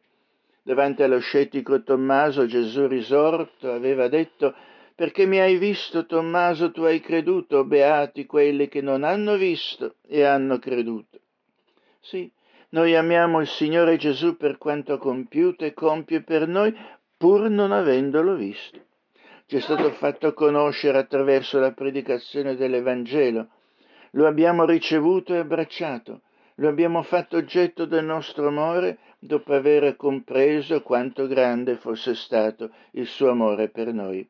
Davanti 0.64 1.04
allo 1.04 1.20
scettico 1.20 1.84
Tommaso 1.84 2.48
Gesù 2.48 2.88
risorto 2.88 3.72
aveva 3.72 4.08
detto 4.08 4.56
perché 4.96 5.26
mi 5.26 5.40
hai 5.40 5.58
visto, 5.58 6.06
Tommaso, 6.06 6.72
tu 6.72 6.84
hai 6.84 7.00
creduto, 7.00 7.64
beati 7.66 8.26
quelli 8.26 8.68
che 8.68 8.82
non 8.82 9.04
hanno 9.04 9.36
visto 9.36 9.96
e 10.08 10.24
hanno 10.24 10.60
creduto. 10.60 11.20
Sì, 12.00 12.32
noi 12.70 12.96
amiamo 12.96 13.40
il 13.40 13.48
Signore 13.48 13.98
Gesù 13.98 14.38
per 14.38 14.58
quanto 14.58 14.94
ha 14.94 14.98
compiuto 14.98 15.64
e 15.66 15.74
compie 15.74 16.22
per 16.22 16.48
noi, 16.48 16.76
pur 17.18 17.50
non 17.50 17.72
avendolo 17.72 18.36
visto. 18.36 18.80
Ci 19.46 19.58
è 19.58 19.60
stato 19.60 19.92
fatto 19.92 20.34
conoscere 20.34 20.98
attraverso 20.98 21.60
la 21.60 21.72
predicazione 21.72 22.56
dell'Evangelo. 22.56 23.48
Lo 24.12 24.28
abbiamo 24.28 24.66
ricevuto 24.66 25.34
e 25.34 25.38
abbracciato. 25.38 26.22
Lo 26.56 26.68
abbiamo 26.68 27.02
fatto 27.04 27.38
oggetto 27.38 27.86
del 27.86 28.06
nostro 28.06 28.48
amore 28.48 29.00
dopo 29.20 29.54
aver 29.54 29.96
compreso 29.96 30.82
quanto 30.82 31.28
grande 31.28 31.78
fosse 31.78 32.14
stato 32.14 32.72
il 32.92 33.08
suo 33.08 33.30
amore 33.30 33.70
per 33.70 33.94
noi. 33.94 34.28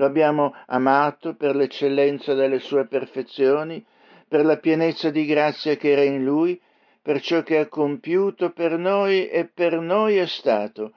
Lo 0.00 0.06
abbiamo 0.06 0.54
amato 0.68 1.34
per 1.34 1.54
l'eccellenza 1.54 2.32
delle 2.32 2.58
sue 2.58 2.86
perfezioni, 2.86 3.84
per 4.26 4.46
la 4.46 4.56
pienezza 4.56 5.10
di 5.10 5.26
grazia 5.26 5.76
che 5.76 5.90
era 5.90 6.02
in 6.02 6.24
lui 6.24 6.58
per 7.02 7.20
ciò 7.20 7.42
che 7.42 7.58
ha 7.58 7.68
compiuto 7.68 8.50
per 8.50 8.78
noi 8.78 9.28
e 9.28 9.44
per 9.44 9.78
noi 9.78 10.16
è 10.16 10.24
stato, 10.24 10.92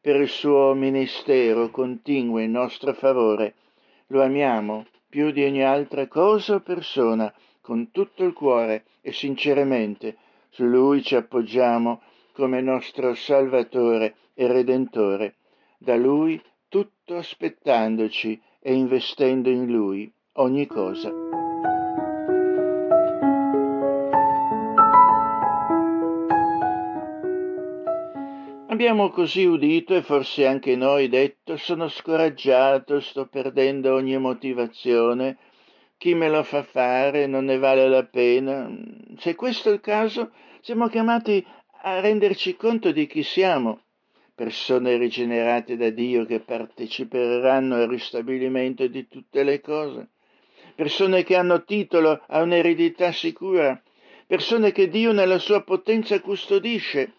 per 0.00 0.16
il 0.16 0.28
suo 0.28 0.72
ministero 0.72 1.68
continuo 1.68 2.38
in 2.38 2.52
nostro 2.52 2.94
favore. 2.94 3.52
Lo 4.06 4.22
amiamo 4.22 4.86
più 5.10 5.30
di 5.30 5.44
ogni 5.44 5.62
altra 5.62 6.06
cosa 6.06 6.54
o 6.54 6.60
persona, 6.60 7.30
con 7.60 7.90
tutto 7.90 8.24
il 8.24 8.32
cuore 8.32 8.84
e 9.02 9.12
sinceramente. 9.12 10.16
Su 10.48 10.64
lui 10.64 11.02
ci 11.02 11.16
appoggiamo 11.16 12.00
come 12.32 12.62
nostro 12.62 13.12
Salvatore 13.12 14.14
e 14.32 14.46
Redentore. 14.46 15.34
Da 15.76 15.96
lui 15.96 16.40
aspettandoci 17.16 18.40
e 18.60 18.74
investendo 18.74 19.48
in 19.48 19.66
lui 19.66 20.12
ogni 20.34 20.66
cosa. 20.66 21.12
Abbiamo 28.70 29.10
così 29.10 29.44
udito 29.44 29.94
e 29.94 30.02
forse 30.02 30.46
anche 30.46 30.76
noi 30.76 31.08
detto 31.08 31.56
sono 31.56 31.88
scoraggiato, 31.88 33.00
sto 33.00 33.26
perdendo 33.26 33.94
ogni 33.94 34.16
motivazione, 34.18 35.38
chi 35.96 36.14
me 36.14 36.28
lo 36.28 36.44
fa 36.44 36.62
fare 36.62 37.26
non 37.26 37.46
ne 37.46 37.58
vale 37.58 37.88
la 37.88 38.04
pena. 38.04 38.70
Se 39.16 39.34
questo 39.34 39.70
è 39.70 39.72
il 39.72 39.80
caso, 39.80 40.30
siamo 40.60 40.86
chiamati 40.86 41.44
a 41.82 41.98
renderci 41.98 42.54
conto 42.54 42.92
di 42.92 43.08
chi 43.08 43.24
siamo, 43.24 43.80
persone 44.38 44.96
rigenerate 44.98 45.76
da 45.76 45.90
Dio 45.90 46.24
che 46.24 46.38
parteciperanno 46.38 47.74
al 47.74 47.88
ristabilimento 47.88 48.86
di 48.86 49.08
tutte 49.08 49.42
le 49.42 49.60
cose, 49.60 50.10
persone 50.76 51.24
che 51.24 51.34
hanno 51.34 51.64
titolo 51.64 52.22
a 52.24 52.40
un'eredità 52.42 53.10
sicura, 53.10 53.82
persone 54.28 54.70
che 54.70 54.88
Dio 54.88 55.10
nella 55.10 55.40
sua 55.40 55.64
potenza 55.64 56.20
custodisce. 56.20 57.14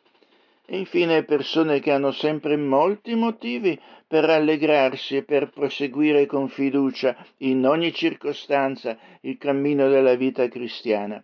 E 0.66 0.78
infine 0.78 1.24
persone 1.24 1.82
che 1.82 1.92
hanno 1.92 2.12
sempre 2.12 2.56
molti 2.56 3.16
motivi 3.16 3.78
per 4.08 4.24
rallegrarsi 4.24 5.18
e 5.18 5.24
per 5.24 5.50
proseguire 5.50 6.26
con 6.26 6.48
fiducia 6.48 7.18
in 7.40 7.66
ogni 7.66 7.92
circostanza 7.92 8.98
il 9.22 9.38
cammino 9.38 9.90
della 9.90 10.16
vita 10.16 10.48
cristiana. 10.48 11.22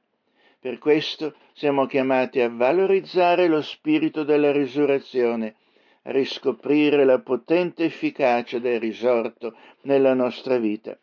Per 0.59 0.77
questo 0.77 1.35
siamo 1.53 1.85
chiamati 1.85 2.41
a 2.41 2.49
valorizzare 2.49 3.47
lo 3.47 3.61
spirito 3.61 4.23
della 4.23 4.51
risurrezione, 4.51 5.55
riscoprire 6.05 7.05
la 7.05 7.19
potente 7.19 7.85
efficacia 7.85 8.59
del 8.59 8.79
risorto 8.79 9.55
nella 9.81 10.13
nostra 10.13 10.57
vita. 10.57 10.97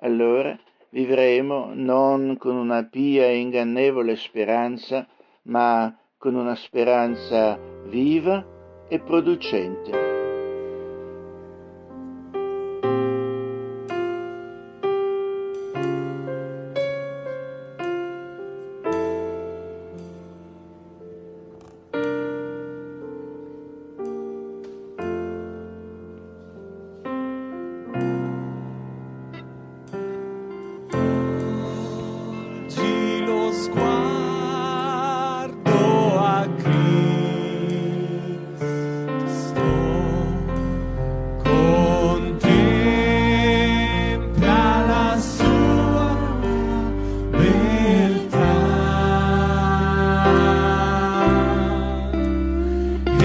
Allora 0.00 0.58
vivremo 0.90 1.70
non 1.72 2.36
con 2.38 2.56
una 2.56 2.84
pia 2.84 3.26
e 3.26 3.38
ingannevole 3.38 4.16
speranza, 4.16 5.06
ma 5.42 5.96
con 6.16 6.34
una 6.34 6.54
speranza 6.54 7.58
viva 7.86 8.44
e 8.88 8.98
producente. 9.00 10.13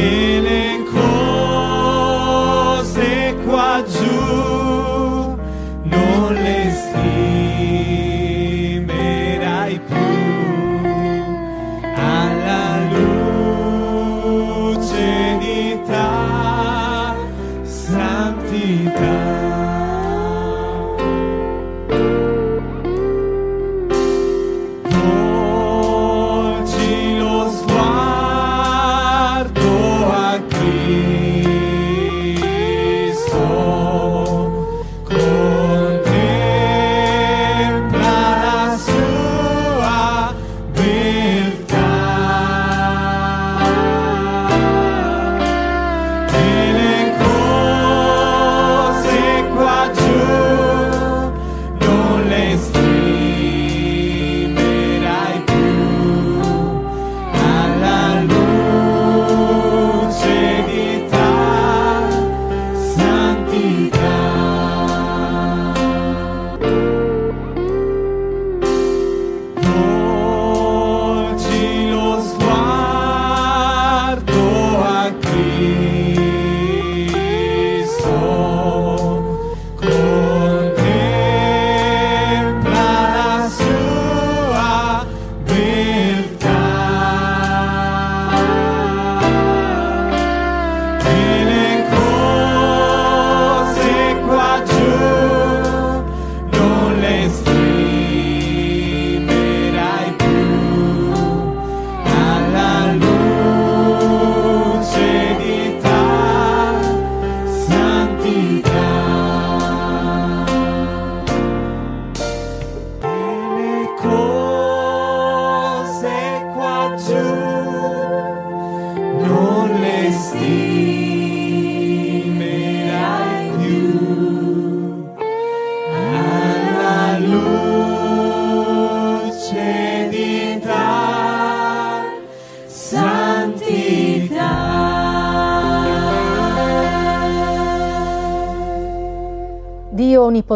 beginning. 0.09 0.58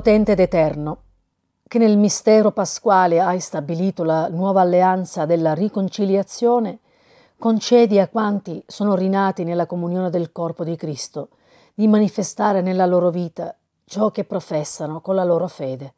Onnipotente 0.04 0.34
ed 0.34 0.39
eterno, 0.41 0.97
che 1.66 1.78
nel 1.78 1.97
mistero 1.97 2.51
pasquale 2.51 3.22
hai 3.22 3.39
stabilito 3.39 4.04
la 4.04 4.28
nuova 4.28 4.60
alleanza 4.60 5.26
della 5.26 5.54
riconciliazione, 5.54 6.80
concedi 7.38 7.99
a 7.99 8.10
quanti 8.10 8.62
sono 8.68 8.95
rinati 8.95 9.45
nella 9.45 9.66
comunione 9.66 10.10
del 10.10 10.34
corpo 10.34 10.66
di 10.66 10.76
Cristo 10.76 11.30
di 11.74 11.88
manifestare 11.88 12.62
nella 12.62 12.86
loro 12.86 13.10
vita 13.12 13.56
ciò 13.86 14.12
che 14.12 14.26
professano 14.26 14.99
con 14.99 15.16
la 15.16 15.24
loro 15.24 15.47
fede, 15.47 15.93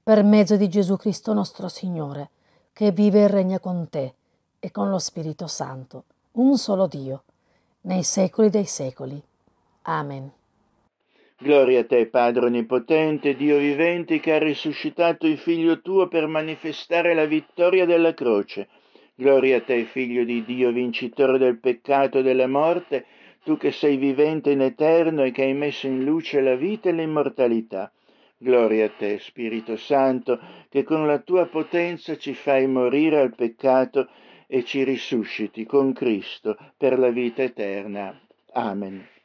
per 0.00 0.22
mezzo 0.22 0.56
di 0.56 0.68
Gesù 0.68 0.96
Cristo 0.96 1.32
nostro 1.32 1.68
Signore, 1.68 2.30
che 2.72 2.92
vive 2.92 3.22
e 3.22 3.28
regna 3.28 3.58
con 3.58 3.88
te 3.90 4.14
e 4.60 4.70
con 4.70 4.88
lo 4.90 4.98
Spirito 4.98 5.48
Santo, 5.48 6.04
un 6.32 6.56
solo 6.56 6.86
Dio, 6.86 7.24
nei 7.82 8.04
secoli 8.04 8.48
dei 8.48 8.66
secoli. 8.66 9.20
Amen. 9.82 10.38
Gloria 11.42 11.80
a 11.80 11.84
te, 11.84 12.06
Padre 12.06 12.44
Onnipotente, 12.44 13.34
Dio 13.34 13.56
vivente, 13.56 14.20
che 14.20 14.34
ha 14.34 14.38
risuscitato 14.38 15.26
il 15.26 15.38
Figlio 15.38 15.80
tuo 15.80 16.06
per 16.06 16.26
manifestare 16.26 17.14
la 17.14 17.24
vittoria 17.24 17.86
della 17.86 18.12
croce. 18.12 18.68
Gloria 19.14 19.56
a 19.56 19.62
te, 19.62 19.84
Figlio 19.84 20.22
di 20.24 20.44
Dio, 20.44 20.70
vincitore 20.70 21.38
del 21.38 21.58
peccato 21.58 22.18
e 22.18 22.22
della 22.22 22.46
morte, 22.46 23.06
tu 23.42 23.56
che 23.56 23.72
sei 23.72 23.96
vivente 23.96 24.50
in 24.50 24.60
eterno 24.60 25.24
e 25.24 25.30
che 25.30 25.44
hai 25.44 25.54
messo 25.54 25.86
in 25.86 26.04
luce 26.04 26.42
la 26.42 26.56
vita 26.56 26.90
e 26.90 26.92
l'immortalità. 26.92 27.90
Gloria 28.36 28.84
a 28.84 28.90
te, 28.90 29.18
Spirito 29.18 29.76
Santo, 29.76 30.38
che 30.68 30.82
con 30.82 31.06
la 31.06 31.20
tua 31.20 31.46
potenza 31.46 32.18
ci 32.18 32.34
fai 32.34 32.66
morire 32.66 33.18
al 33.18 33.34
peccato 33.34 34.08
e 34.46 34.62
ci 34.62 34.84
risusciti 34.84 35.64
con 35.64 35.94
Cristo 35.94 36.58
per 36.76 36.98
la 36.98 37.08
vita 37.08 37.42
eterna. 37.42 38.14
Amen. 38.52 39.19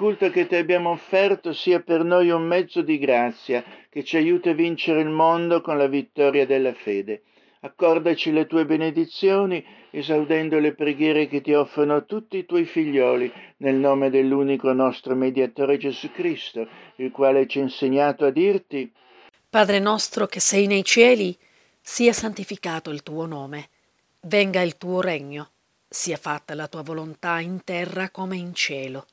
Culto 0.00 0.30
che 0.30 0.46
ti 0.46 0.56
abbiamo 0.56 0.88
offerto 0.88 1.52
sia 1.52 1.80
per 1.80 2.04
noi 2.04 2.30
un 2.30 2.40
mezzo 2.40 2.80
di 2.80 2.96
grazia 2.96 3.62
che 3.90 4.02
ci 4.02 4.16
aiuta 4.16 4.48
a 4.48 4.54
vincere 4.54 5.02
il 5.02 5.10
mondo 5.10 5.60
con 5.60 5.76
la 5.76 5.88
vittoria 5.88 6.46
della 6.46 6.72
fede. 6.72 7.24
Accordaci 7.60 8.32
le 8.32 8.46
tue 8.46 8.64
benedizioni, 8.64 9.62
esaudendo 9.90 10.58
le 10.58 10.72
preghiere 10.72 11.28
che 11.28 11.42
ti 11.42 11.52
offrono 11.52 12.06
tutti 12.06 12.38
i 12.38 12.46
tuoi 12.46 12.64
figlioli, 12.64 13.30
nel 13.58 13.74
nome 13.74 14.08
dell'unico 14.08 14.72
nostro 14.72 15.14
mediatore 15.14 15.76
Gesù 15.76 16.10
Cristo, 16.12 16.66
il 16.96 17.10
quale 17.10 17.46
ci 17.46 17.58
ha 17.58 17.62
insegnato 17.62 18.24
a 18.24 18.30
dirti, 18.30 18.90
Padre 19.50 19.80
nostro 19.80 20.24
che 20.24 20.40
sei 20.40 20.66
nei 20.66 20.82
cieli, 20.82 21.36
sia 21.78 22.14
santificato 22.14 22.88
il 22.88 23.02
tuo 23.02 23.26
nome, 23.26 23.68
venga 24.20 24.62
il 24.62 24.78
tuo 24.78 25.02
regno, 25.02 25.50
sia 25.86 26.16
fatta 26.16 26.54
la 26.54 26.68
tua 26.68 26.80
volontà 26.80 27.38
in 27.40 27.62
terra 27.64 28.08
come 28.08 28.36
in 28.36 28.54
cielo. 28.54 29.04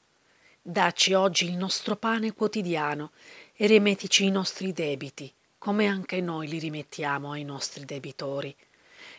Dacci 0.70 1.14
oggi 1.14 1.46
il 1.46 1.56
nostro 1.56 1.96
pane 1.96 2.34
quotidiano 2.34 3.12
e 3.56 3.68
rimettici 3.68 4.26
i 4.26 4.32
nostri 4.32 4.74
debiti 4.74 5.32
come 5.58 5.88
anche 5.88 6.20
noi 6.20 6.50
li 6.50 6.60
rimettiamo 6.60 7.32
ai 7.32 7.46
nostri 7.46 7.86
debitori, 7.86 8.54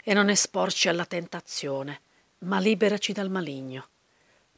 e 0.05 0.13
non 0.13 0.29
esporci 0.29 0.91
alla 0.91 1.07
tentazione, 1.07 2.01
ma 2.41 2.59
liberaci 2.59 3.15
dal 3.15 3.31
maligno, 3.31 3.87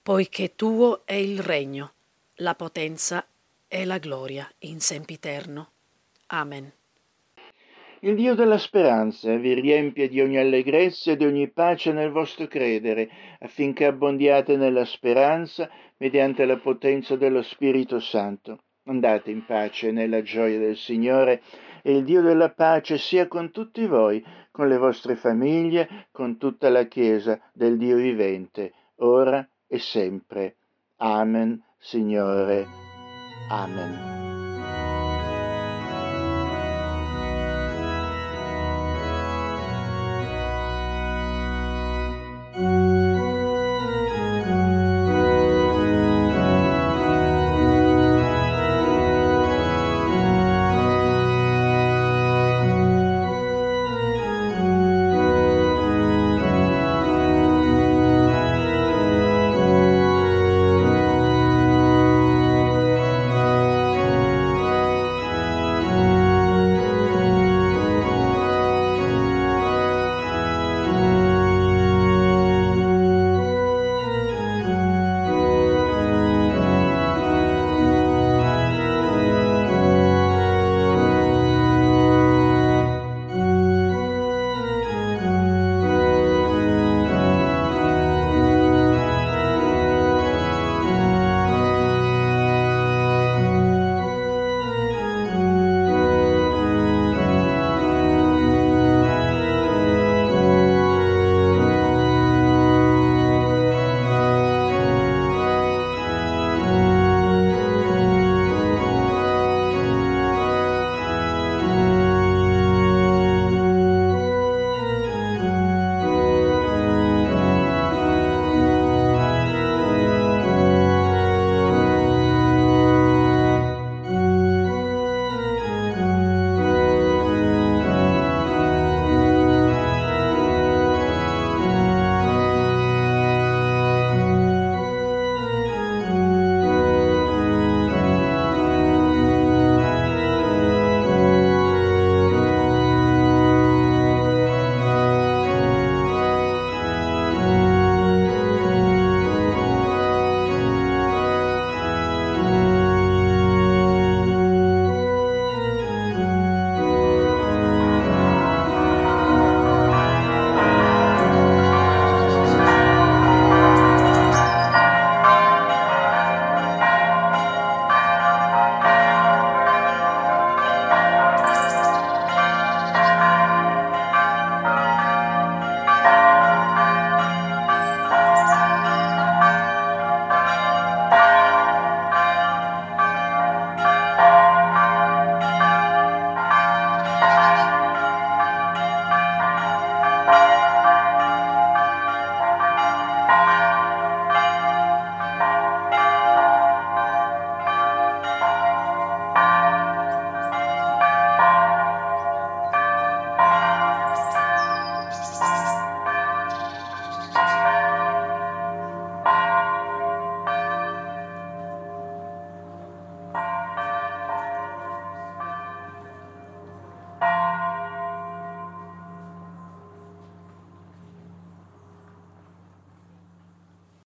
poiché 0.03 0.57
tuo 0.57 1.03
è 1.05 1.15
il 1.15 1.39
regno, 1.39 1.93
la 2.39 2.57
potenza 2.57 3.25
e 3.69 3.85
la 3.85 3.99
gloria 3.99 4.51
in 4.59 4.81
sempiterno. 4.81 5.71
Amen. 6.27 6.73
Il 8.03 8.17
Dio 8.17 8.35
della 8.35 8.57
speranza 8.57 9.37
vi 9.37 9.53
riempie 9.53 10.09
di 10.09 10.23
ogni 10.23 10.39
allegrezza 10.39 11.13
e 11.13 11.17
di 11.17 11.27
ogni 11.27 11.49
pace 11.51 11.93
nel 11.93 12.11
vostro 12.11 12.49
credere, 12.49 13.11
affinché 13.41 13.85
abbondiate 13.85 14.57
nella 14.57 14.87
speranza 14.87 15.71
mediante 16.01 16.45
la 16.45 16.57
potenza 16.57 17.17
dello 17.17 17.43
Spirito 17.43 18.01
Santo. 18.01 18.59
Andate 18.85 19.31
in 19.31 19.45
pace 19.45 19.93
nella 19.93 20.23
gioia 20.23 20.59
del 20.59 20.77
Signore 20.77 21.43
e 21.83 21.97
il 21.97 22.05
Dio 22.05 22.23
della 22.23 22.51
pace 22.51 22.99
sia 22.99 23.29
con 23.29 23.51
tutti 23.51 23.87
voi, 23.87 24.25
con 24.51 24.69
le 24.69 24.79
vostre 24.79 25.15
famiglie, 25.15 26.09
con 26.11 26.39
tutta 26.39 26.69
la 26.69 26.85
Chiesa 26.85 27.41
del 27.53 27.77
Dio 27.77 27.97
vivente, 27.97 28.73
ora 28.97 29.47
e 29.67 29.79
sempre. 29.79 30.57
Amen, 30.97 31.63
Signore. 31.79 32.67
Amen. 33.51 34.30